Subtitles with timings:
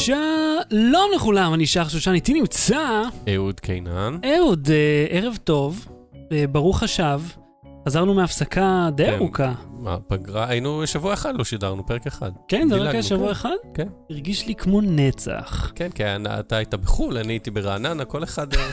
[0.00, 3.02] שלום לכולם, אני שח שושן, איתי נמצא
[3.34, 4.18] אהוד קינן.
[4.36, 5.86] אהוד, אה, ערב טוב,
[6.32, 7.20] אה, ברוך השב,
[7.88, 9.12] חזרנו מהפסקה די כן.
[9.14, 9.52] ארוכה.
[9.72, 12.30] מה, פגרה, היינו שבוע אחד לא שידרנו, פרק אחד.
[12.48, 13.32] כן, זה רק היה שבוע כן.
[13.32, 13.50] אחד?
[13.74, 13.88] כן.
[14.10, 15.72] הרגיש לי כמו נצח.
[15.74, 18.54] כן, כי אתה היית בחו"ל, אני הייתי ברעננה, כל אחד...
[18.54, 18.68] אה,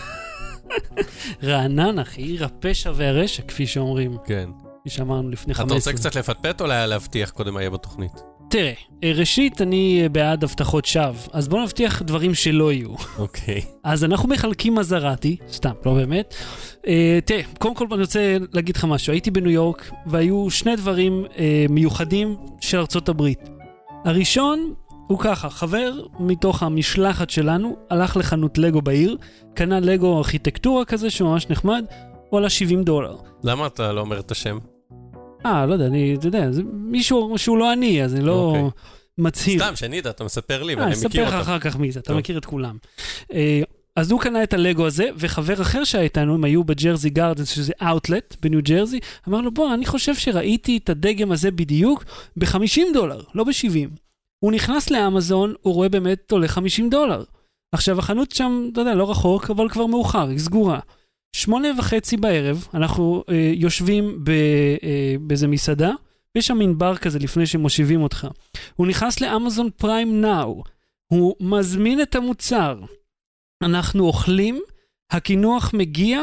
[1.44, 4.50] רעננה, אחי, עיר הפשע והרשע, כפי שאומרים, כן.
[4.82, 5.75] כפי שאמרנו לפני אתה 15.
[5.94, 8.37] רוצה קצת לפטפט או לה- להבטיח קודם מה יהיה בתוכנית?
[8.50, 8.73] תראה,
[9.04, 12.89] אה, ראשית, אני אה, בעד הבטחות שווא, אז בואו נבטיח דברים שלא יהיו.
[13.17, 13.62] אוקיי.
[13.84, 16.35] אז אנחנו מחלקים מזרטי, סתם, לא באמת.
[16.75, 16.88] Uh,
[17.25, 19.13] תראה, קודם כל אני רוצה להגיד לך משהו.
[19.13, 21.38] הייתי בניו יורק, והיו שני דברים uh,
[21.70, 23.49] מיוחדים של ארצות הברית.
[24.05, 24.73] הראשון
[25.08, 29.17] הוא ככה, חבר מתוך המשלחת שלנו הלך לחנות לגו בעיר,
[29.53, 31.86] קנה לגו ארכיטקטורה כזה שממש נחמד,
[32.30, 33.16] הוא עלה 70 דולר.
[33.44, 34.58] למה אתה לא אומר את השם?
[35.52, 38.70] אה, לא יודע, אני, אתה יודע, זה מישהו שהוא לא אני, אז אני לא אוקיי.
[39.18, 39.60] מצהיר.
[39.60, 41.42] סתם, יודע, אתה מספר לי אה, ואני אני מכיר אספר לך.
[41.48, 42.18] אחר כך מי זה, אתה טוב.
[42.18, 42.78] מכיר את כולם.
[43.34, 43.62] אה,
[43.95, 47.73] אז הוא קנה את הלגו הזה, וחבר אחר שהיה איתנו, הם היו בג'רזי גארדנס, שזה
[47.81, 52.04] אאוטלט בניו ג'רזי, אמר לו, בוא, אני חושב שראיתי את הדגם הזה בדיוק
[52.38, 54.00] ב-50 דולר, לא ב-70.
[54.39, 57.23] הוא נכנס לאמזון, הוא רואה באמת עולה 50 דולר.
[57.72, 60.80] עכשיו, החנות שם, אתה יודע, לא רחוק, אבל כבר מאוחר, היא סגורה.
[61.36, 64.30] שמונה וחצי בערב, אנחנו אה, יושבים ב,
[64.83, 65.92] אה, באיזה מסעדה,
[66.36, 68.28] ויש שם מין בר כזה לפני שמושיבים אותך.
[68.75, 70.64] הוא נכנס לאמזון פריים נאו,
[71.08, 72.80] הוא מזמין את המוצר.
[73.64, 74.61] אנחנו אוכלים,
[75.11, 76.22] הקינוח מגיע,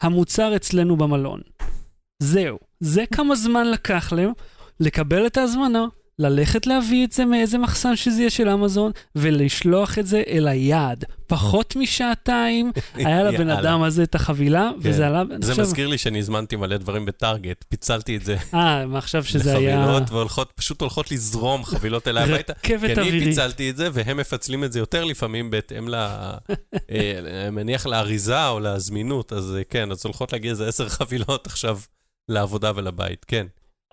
[0.00, 1.40] המוצר אצלנו במלון.
[2.18, 2.58] זהו.
[2.80, 4.32] זה כמה זמן לקח להם
[4.80, 5.86] לקבל את ההזמנה,
[6.18, 11.04] ללכת להביא את זה מאיזה מחסן שזה יהיה של אמזון, ולשלוח את זה אל היעד.
[11.26, 13.50] פחות משעתיים, היה לבן.
[13.50, 14.88] אדם הזה את החבילה, כן.
[14.90, 15.22] וזה עלה...
[15.40, 19.24] זה עכשיו- מזכיר לי שאני הזמנתי מלא דברים בטארגט, פיצלתי את זה אה, מה עכשיו
[19.24, 19.76] שזה היה...
[19.80, 22.52] לחבילות, והולכות, פשוט הולכות לזרום חבילות אליי הביתה.
[22.62, 23.28] כי רכבת אני אווירית.
[23.28, 25.94] פיצלתי את זה, והם מפצלים את זה יותר לפעמים בהתאם ל...
[26.90, 31.78] אה, מניח לאריזה או לזמינות, אז אה, כן, אז הולכות להגיע איזה עשר חבילות עכשיו
[32.28, 33.46] לעבודה ולבית, כן.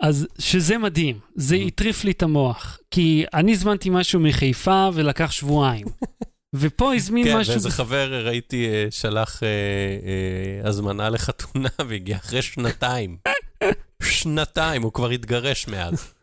[0.04, 1.68] אז שזה מדהים, זה Mhm.
[1.68, 2.80] הטריף לי את המוח.
[2.92, 5.86] כי אני הזמנתי משהו מחיפה ולקח שבועיים.
[6.56, 7.54] ופה הזמין כן, משהו...
[7.54, 13.18] ואיזה חבר, ראיתי, אה, שלח אה, אה, הזמנה לחתונה והגיע אחרי שנתיים.
[14.04, 16.14] שנתיים, הוא כבר התגרש מאז.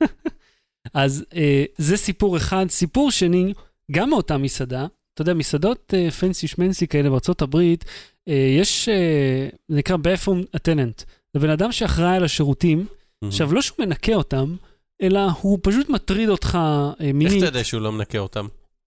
[0.94, 2.66] אז אה, זה סיפור אחד.
[2.68, 3.54] סיפור שני,
[3.90, 7.84] גם מאותה מסעדה, אתה יודע, מסעדות אה, פנסי שמנסי כאלה בארצות הברית,
[8.28, 11.04] אה, יש, אה, זה נקרא bathroom attendant.
[11.34, 12.86] זה בן אדם שאחראי על השירותים,
[13.24, 14.56] עכשיו, לא שהוא מנקה אותם,
[15.02, 17.38] אלא הוא פשוט מטריד אותך אה, איך מינית.
[17.38, 18.46] אתה יודע שהוא לא מנקה אותם?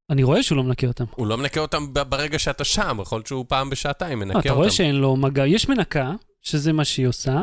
[0.10, 1.06] אני רואה שהוא לא מנקה אותם.
[1.16, 4.50] הוא לא מנקה אותם ברגע שאתה שם, יכול להיות שהוא פעם בשעתיים מנקה אה, אותם.
[4.50, 5.48] אתה רואה שאין לו מגע.
[5.48, 6.12] יש מנקה,
[6.42, 7.42] שזה מה שהיא עושה,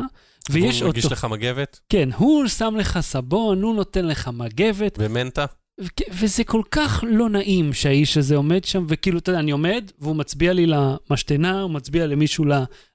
[0.49, 1.15] ויש והוא מגיש אותו.
[1.15, 5.45] לך מגבת כן, הוא שם לך סבון, הוא נותן לך מגבת, ומנטה?
[5.81, 9.91] ו- וזה כל כך לא נעים שהאיש הזה עומד שם, וכאילו, אתה יודע, אני עומד,
[9.99, 12.45] והוא מצביע לי למשתנה, הוא מצביע למישהו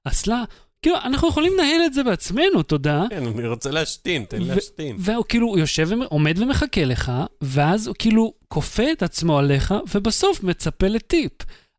[0.07, 0.45] לאסלה.
[0.87, 3.05] כאילו, אנחנו יכולים לנהל את זה בעצמנו, תודה.
[3.11, 4.97] כן, אני רוצה להשתין, תן להשתין.
[4.99, 9.75] והוא כאילו הוא יושב, ומ- עומד ומחכה לך, ואז הוא כאילו כופה את עצמו עליך,
[9.95, 11.33] ובסוף מצפה לטיפ.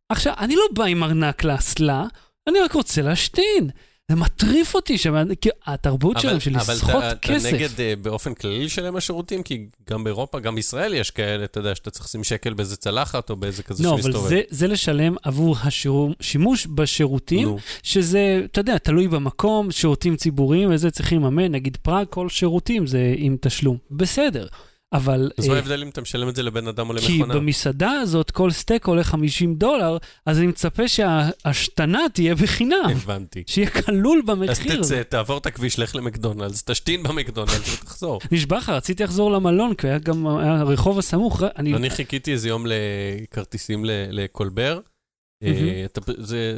[0.10, 2.06] עכשיו, אני לא בא עם ארנק לאסלה,
[2.50, 3.70] אני רק רוצה להשתין.
[4.12, 4.98] זה מטריף אותי,
[5.42, 7.54] כאילו, התרבות שלהם של אבל לסחוט אתה, אתה כסף.
[7.54, 9.44] נגד אה, באופן כללי לשלם השירותים?
[9.44, 13.30] כי גם באירופה, גם בישראל יש כאלה, אתה יודע, שאתה צריך לשים שקל באיזה צלחת
[13.30, 14.42] או באיזה כזה לא, אבל שמסתובב.
[14.50, 21.52] זה, לשלם עבור השימוש בשירותים, שזה, אתה יודע, תלוי במקום, שירותים ציבוריים וזה צריכים לממן,
[21.52, 23.78] נגיד פראג, כל שירותים זה עם תשלום.
[23.92, 24.48] בסדר,
[24.94, 25.32] אבל...
[25.38, 27.34] אז מה אה, ההבדל אם אתה משלם את זה לבן אדם או כי למכונה?
[27.34, 33.44] במסעדה הזאת כל סטייק עולה 50 דולר, אז אני מצפה שההשתנה תהיה בחינם, הבנתי.
[33.48, 34.82] שיהיה כלול אז במחיר.
[34.82, 38.20] תצא, תעבור את הכביש, לך למקדונלדס, תשתין במקדונלדס ותחזור.
[38.32, 41.90] נשבע לך, רציתי לחזור למלון, כי היה גם הרחוב הסמוך, אני...
[41.90, 44.80] חיכיתי איזה יום לכרטיסים לקולבר.
[45.44, 45.86] אה.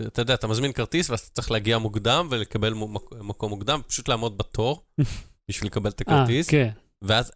[0.07, 2.73] אתה, יודע, אתה מזמין כרטיס ואז אתה צריך להגיע מוקדם ולקבל
[3.22, 4.84] מקום מוקדם, פשוט לעמוד בתור
[5.50, 6.50] בשביל לקבל את אה, הכרטיס.
[6.50, 6.69] כן.
[7.01, 7.31] ואז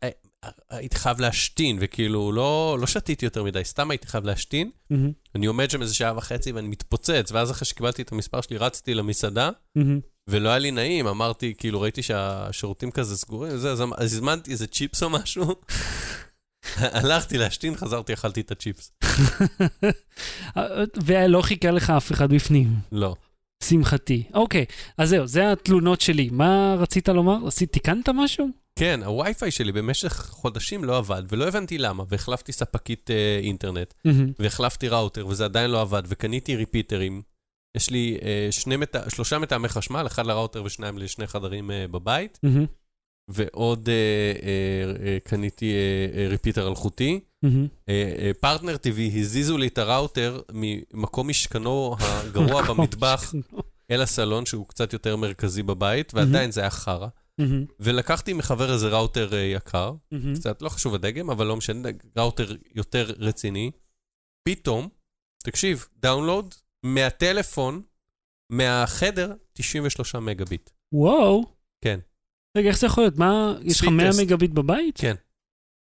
[0.70, 4.72] הייתי חייב להשתין, וכאילו לא, לא שתיתי יותר מדי, סתם הייתי חייב להשתין.
[4.90, 8.57] מהמם, אני עומד שם איזה שעה וחצי ואני מתפוצץ, ואז אחרי שקיבלתי את המספר שלי
[8.57, 10.00] רצתי למסעדה, מהמם.
[10.28, 14.51] ולא היה לי נעים, אמרתי, כאילו ראיתי שהשירותים כזה סגורים, וזה, אז אמ- אז הזמנתי
[14.51, 15.45] איזה צ'יפס או משהו.
[16.78, 18.92] הלכתי להשתין, חזרתי, אכלתי את הצ'יפס.
[21.06, 22.68] ולא חיכה לך אף אחד בפנים.
[22.92, 23.16] לא.
[23.69, 24.24] שמחתי.
[24.33, 24.65] אוקיי,
[24.98, 26.30] אז זהו, זה התלונות שלי.
[26.31, 27.48] מה רצית לומר?
[27.48, 28.48] עשית, תיקנת משהו?
[28.75, 34.31] כן, הווי-פיי שלי במשך חודשים לא עבד, ולא הבנתי למה, והחלפתי ספקית אה, אינטרנט, מהמם.
[34.39, 37.21] והחלפתי ראוטר, וזה עדיין לא עבד, וקניתי ריפיטרים.
[37.77, 38.95] יש לי אה, שני מת...
[39.10, 42.66] שלושה מתאמי חשמל, אחד לראוטר ושניים לשני חדרים אה, בבית, מהמם.
[43.28, 43.94] ועוד אה,
[44.44, 45.74] אה, אה, קניתי
[46.30, 47.20] repeater אלחוטי.
[48.40, 53.34] פרטנר TV הזיזו לי את הראוטר ממקום משכנו הגרוע במטבח.
[53.92, 57.08] אל הסלון, שהוא קצת יותר מרכזי בבית, ועדיין זה היה חרא.
[57.80, 59.94] ולקחתי מחבר איזה ראוטר יקר.
[60.36, 63.72] קצת, לא חשוב הדגם, אבל לא משנה, ראוטר יותר רציני.
[64.50, 64.90] פתאום,
[65.44, 66.56] תקשיב, דאונלוד
[66.86, 67.81] מהטלפון,
[68.52, 70.69] מהחדר, 93 מגה ביט.
[70.94, 71.44] וואו.
[71.84, 72.00] כן.
[72.58, 73.18] רגע, איך זה יכול להיות?
[73.18, 74.22] מה, יש לך Speed 100 test.
[74.22, 74.98] מגביט בבית?
[74.98, 75.16] כן.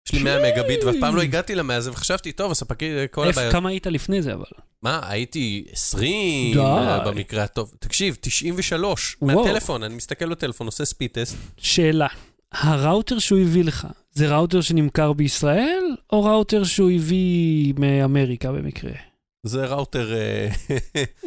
[0.08, 3.30] יש לי 100 מגה ביט, ואף פעם לא הגעתי ל-100 הזה, וחשבתי, טוב, הספקי, כל
[3.30, 3.52] הבעיות.
[3.52, 4.44] כמה היית לפני זה אבל?
[4.82, 6.60] מה, הייתי 20 די.
[6.60, 7.74] אה, במקרה הטוב.
[7.80, 9.44] תקשיב, 93, וואו.
[9.44, 11.36] מהטלפון, אני מסתכל בטלפון, עושה ספיד טסט.
[11.58, 12.08] שאלה,
[12.52, 18.92] הראוטר שהוא הביא לך, זה ראוטר שנמכר בישראל, או ראוטר שהוא הביא מאמריקה במקרה?
[19.46, 20.48] זה ראוטר, אה,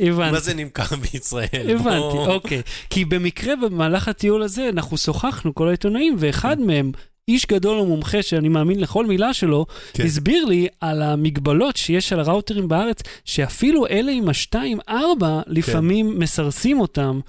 [0.01, 0.33] הבנתי.
[0.33, 1.71] מה זה נמכר בישראל?
[1.71, 2.63] הבנתי, אוקיי.
[2.91, 6.93] כי במקרה במהלך הטיול הזה אנחנו שוחחנו, כל העיתונאים, ואחד מהם,
[7.29, 10.05] איש גדול ומומחה שאני מאמין לכל מילה שלו, כן.
[10.05, 14.93] הסביר לי על המגבלות שיש על הראוטרים בארץ, שאפילו אלה עם ה-2-4
[15.47, 17.21] לפעמים מסרסים אותם,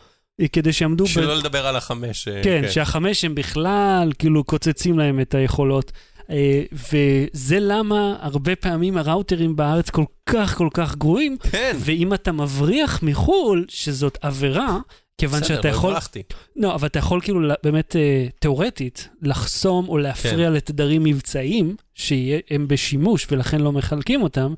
[0.42, 1.04] אה, כדי שיעמדו...
[1.04, 2.28] ב- שלא לדבר על החמש.
[2.28, 5.92] אה, כן, שהחמש הם בכלל כאילו קוצצים להם את היכולות.
[6.30, 12.32] אה, וזה למה הרבה פעמים הראוטרים בארץ כל כך כל כך גרועים, כן, ואם אתה
[12.32, 14.78] מבריח מחו"ל, שזאת עבירה,
[15.18, 16.24] כיוון שאתה בסדר, לא יכול, הברחתי.
[16.56, 20.54] לא, אבל אתה יכול כאילו באמת אה, תיאורטית לחסום או להפריע כן.
[20.54, 24.54] לתדרים מבצעיים שהם בשימוש ולכן לא מחלקים אותם,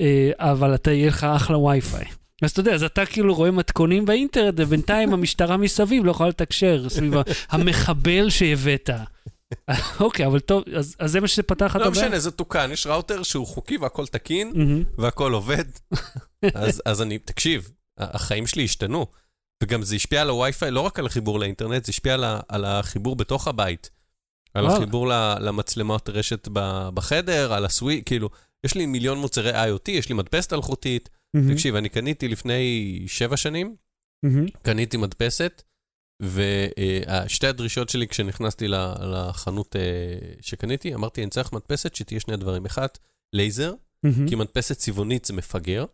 [0.00, 2.04] אה, אבל אתה יהיה לך אחלה וי-פיי.
[2.42, 6.88] אז אתה יודע, אז אתה כאילו רואה מתכונים באינטרנט, ובינתיים המשטרה מסביב לא יכולה לתקשר
[6.88, 7.14] סביב
[7.50, 8.90] המחבל שהבאת.
[10.00, 12.04] אוקיי, אבל טוב, אז, אז זה מה שפתח את לא הבעיה?
[12.06, 14.52] משנה, זה תוקן, יש ראוטר שהוא חוקי והכל תקין.
[14.98, 15.64] והכל עובד.
[16.54, 19.06] אז, אז אני, תקשיב, החיים שלי השתנו.
[19.62, 22.64] וגם זה השפיע על הווי-פיי, לא רק על החיבור לאינטרנט, זה השפיע על, ה- על
[22.64, 23.90] החיבור בתוך הבית.
[24.54, 24.64] על.
[24.76, 25.08] החיבור
[25.40, 26.48] למצלמות רשת
[26.94, 28.30] בחדר, על הסווי, כאילו,
[28.64, 31.08] יש לי מיליון מוצרי IoT, יש לי מדפסת אלחוטית.
[31.52, 33.76] תקשיב, אני קניתי לפני שבע שנים.
[34.62, 35.62] קניתי מדפסת,
[36.20, 39.80] ושתי הדרישות שלי כשנכנסתי לחנות אה,
[40.40, 42.66] שקניתי, אמרתי, אני צריך מדפסת שתהיה שני דברים.
[42.66, 42.88] אחד,
[43.32, 44.28] לייזר, מהמם.
[44.28, 45.84] כי מדפסת צבעונית זה מפגר.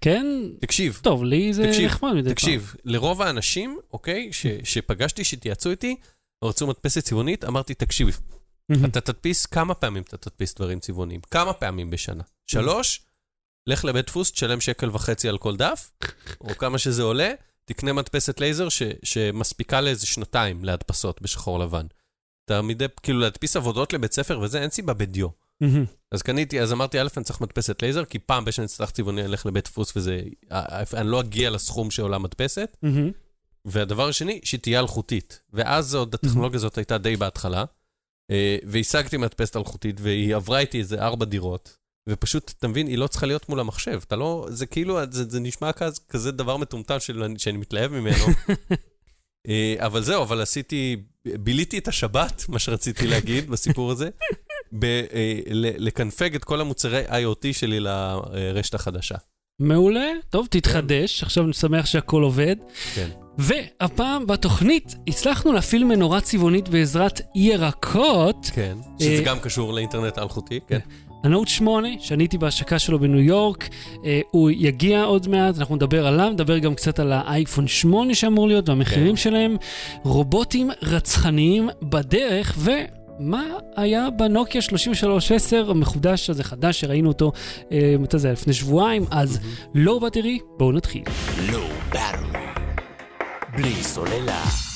[0.00, 0.26] כן,
[0.60, 2.34] תקשיב, טוב, לי זה תקשיב, נחמד מדי פעם.
[2.34, 5.96] תקשיב, לרוב האנשים, אוקיי, ש, שפגשתי, שהתייעצו איתי,
[6.44, 8.20] רצו מדפסת צבעונית, אמרתי, תקשיב,
[8.68, 8.84] מהמם.
[8.84, 11.20] אתה תדפיס, כמה פעמים אתה תדפיס דברים צבעוניים?
[11.30, 12.22] כמה פעמים בשנה?
[12.46, 13.00] שלוש,
[13.66, 15.90] לך לבית דפוס, תשלם שקל וחצי על כל דף,
[16.40, 17.32] או כמה שזה עולה,
[17.68, 21.86] תקנה מדפסת לייזר ש, שמספיקה לאיזה שנתיים להדפסות בשחור לבן.
[22.44, 25.28] אתה מדי, כאילו להדפיס עבודות לבית ספר וזה, אין סיבה בדיו.
[25.60, 25.84] מהמם.
[26.12, 29.28] אז קניתי, אז אמרתי, א', אני צריך מדפסת לייזר, כי פעם בשנה אצטרך צבעוני, אני
[29.28, 30.20] אלך לבית דפוס וזה,
[30.94, 32.76] אני לא אגיע לסכום שעולה מדפסת.
[32.82, 33.10] מהמם.
[33.64, 35.40] והדבר השני, שהיא תהיה אלחוטית.
[35.52, 37.64] ואז עוד הטכנולוגיה הזאת הייתה די בהתחלה,
[38.30, 41.76] אה, והשגתי מדפסת אלחוטית, והיא עברה איתי איזה ארבע דירות,
[42.08, 44.00] ופשוט, אתה מבין, היא לא צריכה להיות מול המחשב.
[44.06, 48.24] אתה לא, זה כאילו, זה, זה נשמע כזה, כזה דבר מטומטם של, שאני מתלהב ממנו.
[49.48, 54.08] אה, אבל זהו, אבל עשיתי, ביליתי את השבת, מה שרציתי להגיד בסיפור הזה,
[54.78, 55.40] ב, אה,
[55.78, 59.16] לקנפג את כל המוצרי IoT שלי לרשת החדשה.
[59.60, 62.56] מעולה, טוב, תתחדש, עכשיו אני שמח שהכל עובד.
[62.94, 63.08] כן.
[63.38, 68.46] והפעם בתוכנית הצלחנו להפעיל מנורה צבעונית בעזרת ירקות.
[68.52, 68.78] כן.
[68.98, 70.78] שזה אה, גם קשור לאינטרנט האלחוטי, כן.
[71.24, 73.68] הנוט 8, שאני הייתי בהשקה שלו בניו יורק,
[74.04, 78.48] אה, הוא יגיע עוד מעט, אנחנו נדבר עליו, נדבר גם קצת על האייפון 8 שאמור
[78.48, 79.16] להיות והמחירים כן.
[79.16, 79.56] שלהם.
[80.04, 83.42] רובוטים רצחניים בדרך, ומה
[83.76, 87.32] היה בנוקיה 3310 המחודש הזה, חדש, שראינו אותו,
[87.72, 88.32] אה, מתי זה היה?
[88.32, 89.40] לפני שבועיים, אז
[89.74, 91.02] Low Battery, בואו נתחיל.
[91.48, 92.48] Low Battery.
[93.56, 94.67] בלי סוללה.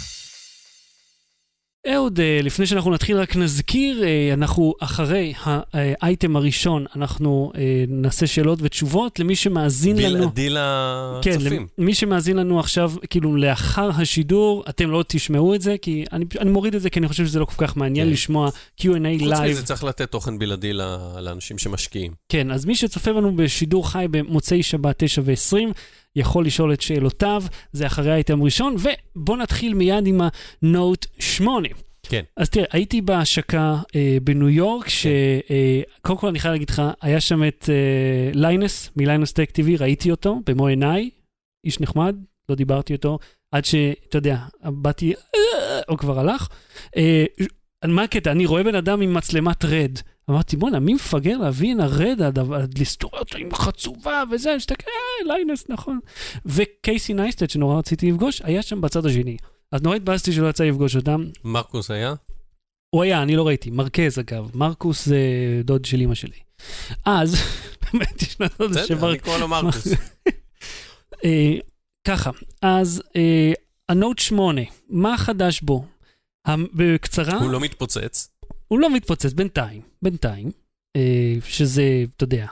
[1.88, 5.32] אהוד, אה, לפני שאנחנו נתחיל רק נזכיר, אה, אנחנו אחרי
[5.72, 10.30] האייטם הראשון, אנחנו אה, נעשה שאלות ותשובות למי שמאזין דיל, לנו.
[10.30, 10.56] דיל
[11.22, 11.66] כן, הצופים.
[11.78, 16.50] למי שמאזין לנו עכשיו, כאילו לאחר השידור, אתם לא תשמעו את זה, כי אני, אני
[16.50, 18.12] מוריד את זה כי אני חושב שזה לא כל כך מעניין כן.
[18.12, 18.48] לשמוע
[18.80, 19.50] Q&A חוץ לייב.
[19.50, 20.72] מזה צריך לתת תוכן בלעדי
[21.20, 22.12] לאנשים שמשקיעים.
[22.28, 25.72] כן, אז מי שצופה בנו בשידור חי במוצאי שבת 9 ו-20,
[26.16, 27.42] יכול לשאול את שאלותיו,
[27.72, 28.76] זה אחרי האייטם ראשון,
[29.16, 31.68] ובואו נתחיל מיד עם ה-Note 8.
[32.02, 32.22] כן.
[32.36, 37.44] אז תראה, הייתי בהשקה אה, בניו יורק, שקודם כל אני חייב להגיד לך, היה שם
[37.48, 41.10] את אה, ליינוס, מליינוס טק TV, ראיתי אותו במו עיניי,
[41.64, 42.16] איש נחמד,
[42.48, 43.18] לא דיברתי איתו,
[43.52, 46.48] עד שאתה יודע, באתי, אה, הוא כבר הלך.
[46.96, 47.24] אה,
[47.90, 48.32] מה הקטע?
[48.32, 49.98] אני רואה בן אדם עם מצלמת רד.
[50.30, 54.56] אמרתי, בואנה, מי מפגר להביא הנה רד, עד- עד לסתור אותו עם חצובה וזה, אני
[54.56, 54.86] מסתכל,
[55.28, 55.98] אה, ליינוס, נכון.
[56.46, 59.36] וקייסי נייסטד, שנורא רציתי לפגוש, היה שם בצד השני.
[59.72, 61.24] אז נורא התבאסתי שלא יצא לפגוש אותם.
[61.44, 62.14] מרקוס היה?
[62.94, 65.18] הוא היה, אני לא ראיתי, מרקז אגב, מרקוס זה
[65.64, 66.38] דוד של אמא שלי.
[67.04, 67.36] אז,
[67.92, 69.10] באמת יש לנו דוד בסדר, שמר...
[69.10, 69.86] אני קורא לו מרקוס.
[71.24, 71.54] אה,
[72.06, 72.30] ככה,
[72.62, 73.52] אז אה,
[73.88, 74.60] הנוט 8,
[74.90, 75.84] מה חדש בו?
[76.74, 78.28] בקצרה, הוא לא מתפוצץ.
[78.68, 80.50] הוא לא מתפוצץ בינתיים, בינתיים,
[80.96, 81.82] אה, שזה,
[82.16, 82.46] אתה יודע,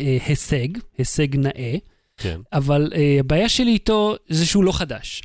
[0.00, 1.74] אה, הישג, הישג נאה,
[2.16, 2.40] כן.
[2.52, 5.22] אבל אה, הבעיה שלי איתו זה שהוא לא חדש.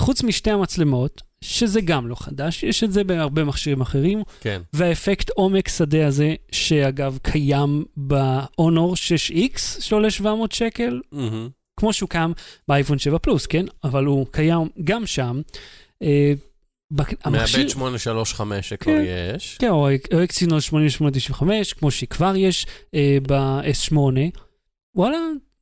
[0.00, 4.62] חוץ משתי המצלמות, שזה גם לא חדש, יש את זה בהרבה מכשירים אחרים, כן.
[4.72, 11.48] והאפקט עומק שדה הזה, שאגב קיים ב-Honor 6X, שעולה 700 שקל, מהמם.
[11.80, 12.32] כמו שהוא קיים
[12.68, 13.64] באייפון 7 פלוס, כן?
[13.84, 15.40] אבל הוא קיים גם שם.
[16.02, 16.06] בק-
[17.24, 17.60] המכשיר...
[17.60, 19.34] מעבד 835 שכבר כן.
[19.36, 19.56] יש.
[19.58, 23.96] כן, או או אקסינוס 8895, כמו שכבר יש אה, ב-S8.
[24.94, 25.18] וואלה,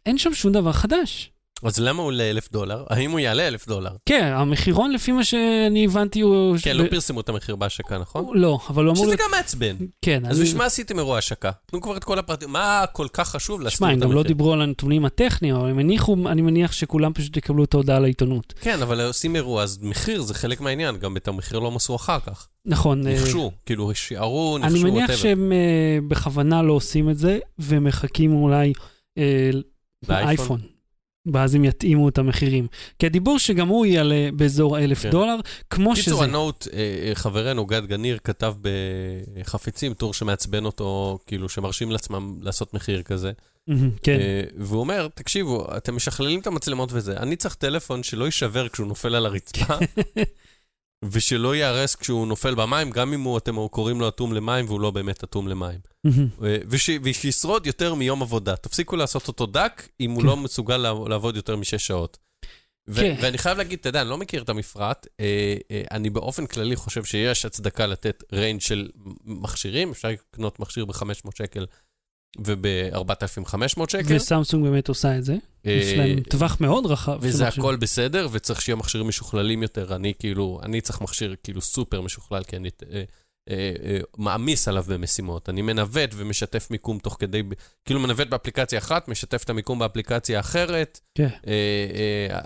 [0.06, 1.32] אין שם שום דבר חדש.
[1.62, 2.84] אז למה הוא עולה אלף דולר?
[2.90, 3.90] האם הוא יעלה אלף דולר?
[4.06, 6.56] כן, המחירון, לפי מה שאני הבנתי, הוא...
[6.62, 8.38] כן, לא פרסמו את המחיר בהשקה, נכון?
[8.38, 9.06] לא, אבל הוא אמור...
[9.06, 9.76] שזה גם מעצבן.
[10.02, 11.50] כן, אז אני- בשביל מה עשיתם אירוע השקה?
[11.66, 12.50] תנו כבר את כל הפרטים.
[12.52, 14.10] מה כל כך חשוב להסתיר שמע, את הם המחיר?
[14.10, 17.74] גם לא דיברו על הנתונים הטכניים, אבל הם הניחו, אני מניח שכולם פשוט יקבלו את
[17.74, 18.54] ההודעה לעיתונות.
[18.60, 22.20] כן, אבל עושים אירוע, אז מחיר זה חלק מהעניין, גם את המחיר לא מסרו אחר
[22.20, 22.48] כך.
[22.66, 23.06] נכון.
[23.06, 25.16] אה, ניחשו, כאילו, שיערו, ניחשו, אני מניח.
[25.16, 28.72] שהם אה, בכוונה לא עושים את זה, ומחכים אולי
[29.18, 29.50] אה?
[30.08, 30.60] לאייפון.
[31.26, 32.66] ואז הם יתאימו את המחירים.
[32.98, 35.10] כי הדיבור שגם הוא יעלה באזור האלף כן.
[35.10, 35.36] דולר,
[35.70, 36.04] כמו שזה.
[36.04, 42.34] קיצור, הנוט, אה, אה, חברנו גד גניר כתב בחפצים טור שמעצבן אותו, כאילו, שמרשים לעצמם
[42.40, 43.32] לעשות מחיר כזה.
[44.02, 44.18] כן.
[44.20, 48.86] אה, והוא אומר, תקשיבו, אתם משכללים את המצלמות וזה, אני צריך טלפון שלא יישבר כשהוא
[48.86, 49.74] נופל על הרצפה,
[51.12, 54.90] ושלא ייהרס כשהוא נופל במים, גם אם הוא, אתם קוראים לו אטום למים והוא לא
[54.90, 55.89] באמת אטום למים.
[56.06, 58.56] אה, וש, ושישרוד יותר מיום עבודה.
[58.56, 60.26] תפסיקו לעשות אותו דק אם הוא כן.
[60.26, 62.18] לא מסוגל לעב- לעבוד יותר משש שעות.
[62.88, 63.16] ו- כן.
[63.22, 66.76] ואני חייב להגיד, אתה יודע, אני לא מכיר את המפרט, אה, אה, אני באופן כללי
[66.76, 68.88] חושב שיש הצדקה לתת range של
[69.24, 71.66] מכשירים, אפשר לקנות מכשיר ב-500 שקל
[72.44, 74.16] וב-4,500 שקל.
[74.16, 75.36] וסמסונג באמת עושה את זה.
[75.64, 77.18] יש להם טווח מאוד רחב.
[77.20, 77.48] וזה.
[77.48, 79.94] הכל בסדר, וצריך שיהיו מכשירים משוכללים יותר.
[79.96, 82.68] אני כאילו, אני צריך מכשיר כאילו סופר משוכלל, כי אני
[84.18, 85.48] מעמיס עליו במשימות.
[85.48, 87.42] אני מנווט ומשתף מיקום תוך כדי,
[87.84, 91.00] כאילו מנווט באפליקציה אחת, משתף את המיקום באפליקציה אחרת.
[91.14, 91.28] כן.
[91.46, 91.52] אה,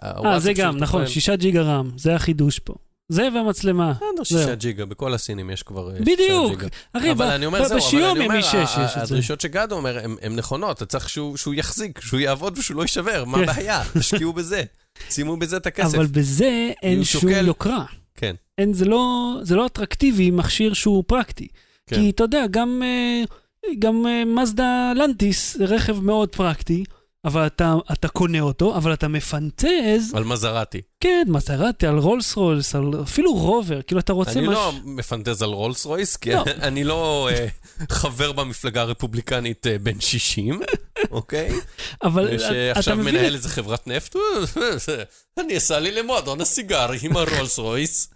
[0.03, 1.07] אה, אה, זה גם, נכון.
[1.07, 2.75] שישה ג'יגה רם, זה החידוש פה.
[3.09, 3.93] זה והמצלמה.
[4.21, 4.25] בסדר.
[4.25, 6.51] שישה ג'יגה, בכל הסינים יש כבר אה, שישה בדיוק.
[6.51, 6.67] ג'יגה.
[6.93, 9.01] אחי, אבל אני אומר, זהו, אבל אני אומר, מ-6 ה- יש את זה.
[9.03, 13.39] הדרישות שגד אומר הן נכונות, אתה צריך שהוא יחזיק, שהוא יעבוד ושהוא לא יישבר, מה
[13.39, 13.49] כן.
[13.49, 13.83] הבעיה?
[13.99, 14.63] תשקיעו בזה,
[15.11, 15.95] שימו בזה את הכסף.
[15.95, 17.85] אבל בזה אין שום יוקרה.
[18.25, 18.35] כן.
[18.59, 21.49] אין, זה לא, זה לא אטרקטיבי מכשיר שהוא פרקטי.
[21.87, 21.97] כן.
[21.97, 23.23] כי אתה יודע, גם, אה,
[23.79, 26.85] גם אה, מזדה לנטיס זה רכב מאוד פרקטי,
[27.25, 30.81] אבל אתה, אתה קונה אותו, אבל אתה מפנטז, על מזרטי.
[31.01, 34.53] כן, מסרטי, על רולס רויס, על אפילו רובר, כאילו אתה רוצה אני משהו...
[34.55, 36.45] לא מפנטז על רולס רויס, כי לא.
[36.69, 37.47] אני לא אה,
[37.91, 40.61] חבר במפלגה הרפובליקנית אה, בן 60,
[41.11, 41.53] אוקיי?
[42.03, 44.17] אבל שעכשיו אתה מבין, מנהל איזה חברת נפט,
[45.41, 48.14] אני אסע לי למועדון הסיגר עם הרולס רויס.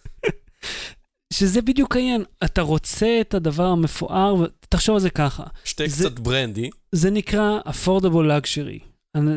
[1.32, 6.18] שזה בדיוק העניין, אתה רוצה את הדבר המפואר, ותחשוב על זה ככה, שתי זה- קצת
[6.18, 6.70] ברנדי.
[6.92, 8.84] זה נקרא affordable luxury.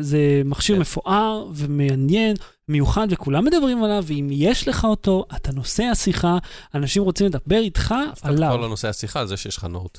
[0.00, 0.80] זה מכשיר כן.
[0.80, 2.36] מפואר ומעניין,
[2.68, 6.38] מיוחד, וכולם מדברים עליו, ואם יש לך אותו, אתה נושא השיחה,
[6.74, 8.56] אנשים רוצים לדבר איתך אף אחד כבר עליו.
[8.60, 9.98] לא נושא השיחה על זה שיש לך נוט.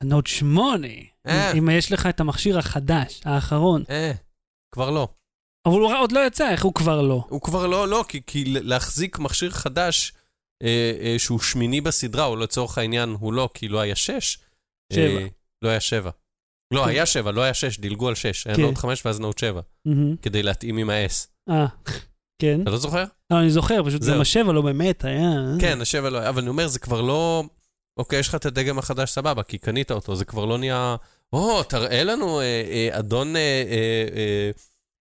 [0.00, 0.86] הנוט 8,
[1.26, 1.52] אה.
[1.52, 3.82] אם יש לך את המכשיר החדש, האחרון.
[3.90, 4.12] אה,
[4.74, 5.08] כבר לא.
[5.66, 7.24] אבל הוא עוד לא יצא, איך הוא כבר לא?
[7.28, 10.12] הוא כבר לא, לא, כי, כי להחזיק מכשיר חדש
[11.18, 14.38] שהוא שמיני בסדרה, או לצורך העניין הוא לא, כי לא היה שש.
[14.92, 15.20] שבע.
[15.20, 15.26] אה,
[15.62, 16.10] לא היה שבע.
[16.74, 16.88] לא, כן.
[16.88, 18.46] היה שבע, לא היה שש, דילגו על שש.
[18.46, 18.62] היה כן.
[18.62, 20.16] נוט חמש ואז נוט שבע, מהמם.
[20.16, 21.50] כדי להתאים עם ה-S.
[21.50, 21.66] אה,
[22.38, 22.62] כן.
[22.62, 23.04] אתה לא זוכר?
[23.30, 24.14] לא, אני זוכר, פשוט זהו.
[24.14, 25.30] גם השבע לא באמת היה.
[25.60, 27.44] כן, השבע לא היה, אבל אני אומר, זה כבר לא...
[27.96, 30.96] אוקיי, יש לך את הדגם החדש, סבבה, כי קנית אותו, זה כבר לא נהיה...
[31.32, 33.76] או, תראה לנו, אה, אה, אדון אה, אה,
[34.16, 34.50] אה, אה,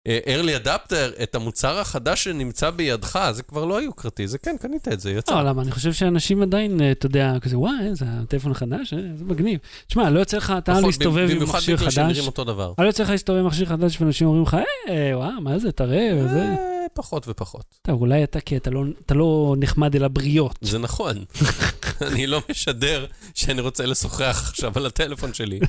[0.09, 5.01] early adapter, את המוצר החדש שנמצא בידך, זה כבר לא יוקרתי, זה כן, קנית את
[5.01, 5.35] זה, יצא.
[5.35, 5.63] לא, למה?
[5.63, 9.59] אני חושב שאנשים עדיין, אה, אתה יודע, כזה, וואי, זה הטלפון החדש, אה, זה מגניב.
[9.87, 11.95] תשמע, לא יוצא לך, אתה להסתובב עם במיוחד מכשיר בגלל חדש.
[11.95, 12.73] שהם נראים אותו דבר.
[12.79, 14.57] לא יוצא לך להסתובב עם מכשיר חדש ואנשים אומרים לך,
[14.89, 16.41] אה, וואו, מה זה, תראה, וזה.
[16.43, 16.57] אה,
[16.95, 17.65] פחות ופחות.
[17.83, 20.59] טוב, אולי אתה, כי אתה לא- אתה לא נחמד אל הבריות.
[20.61, 21.25] זה נכון.
[22.13, 25.61] אני לא משדר שאני רוצה לשוחח עכשיו על הטלפון שלי,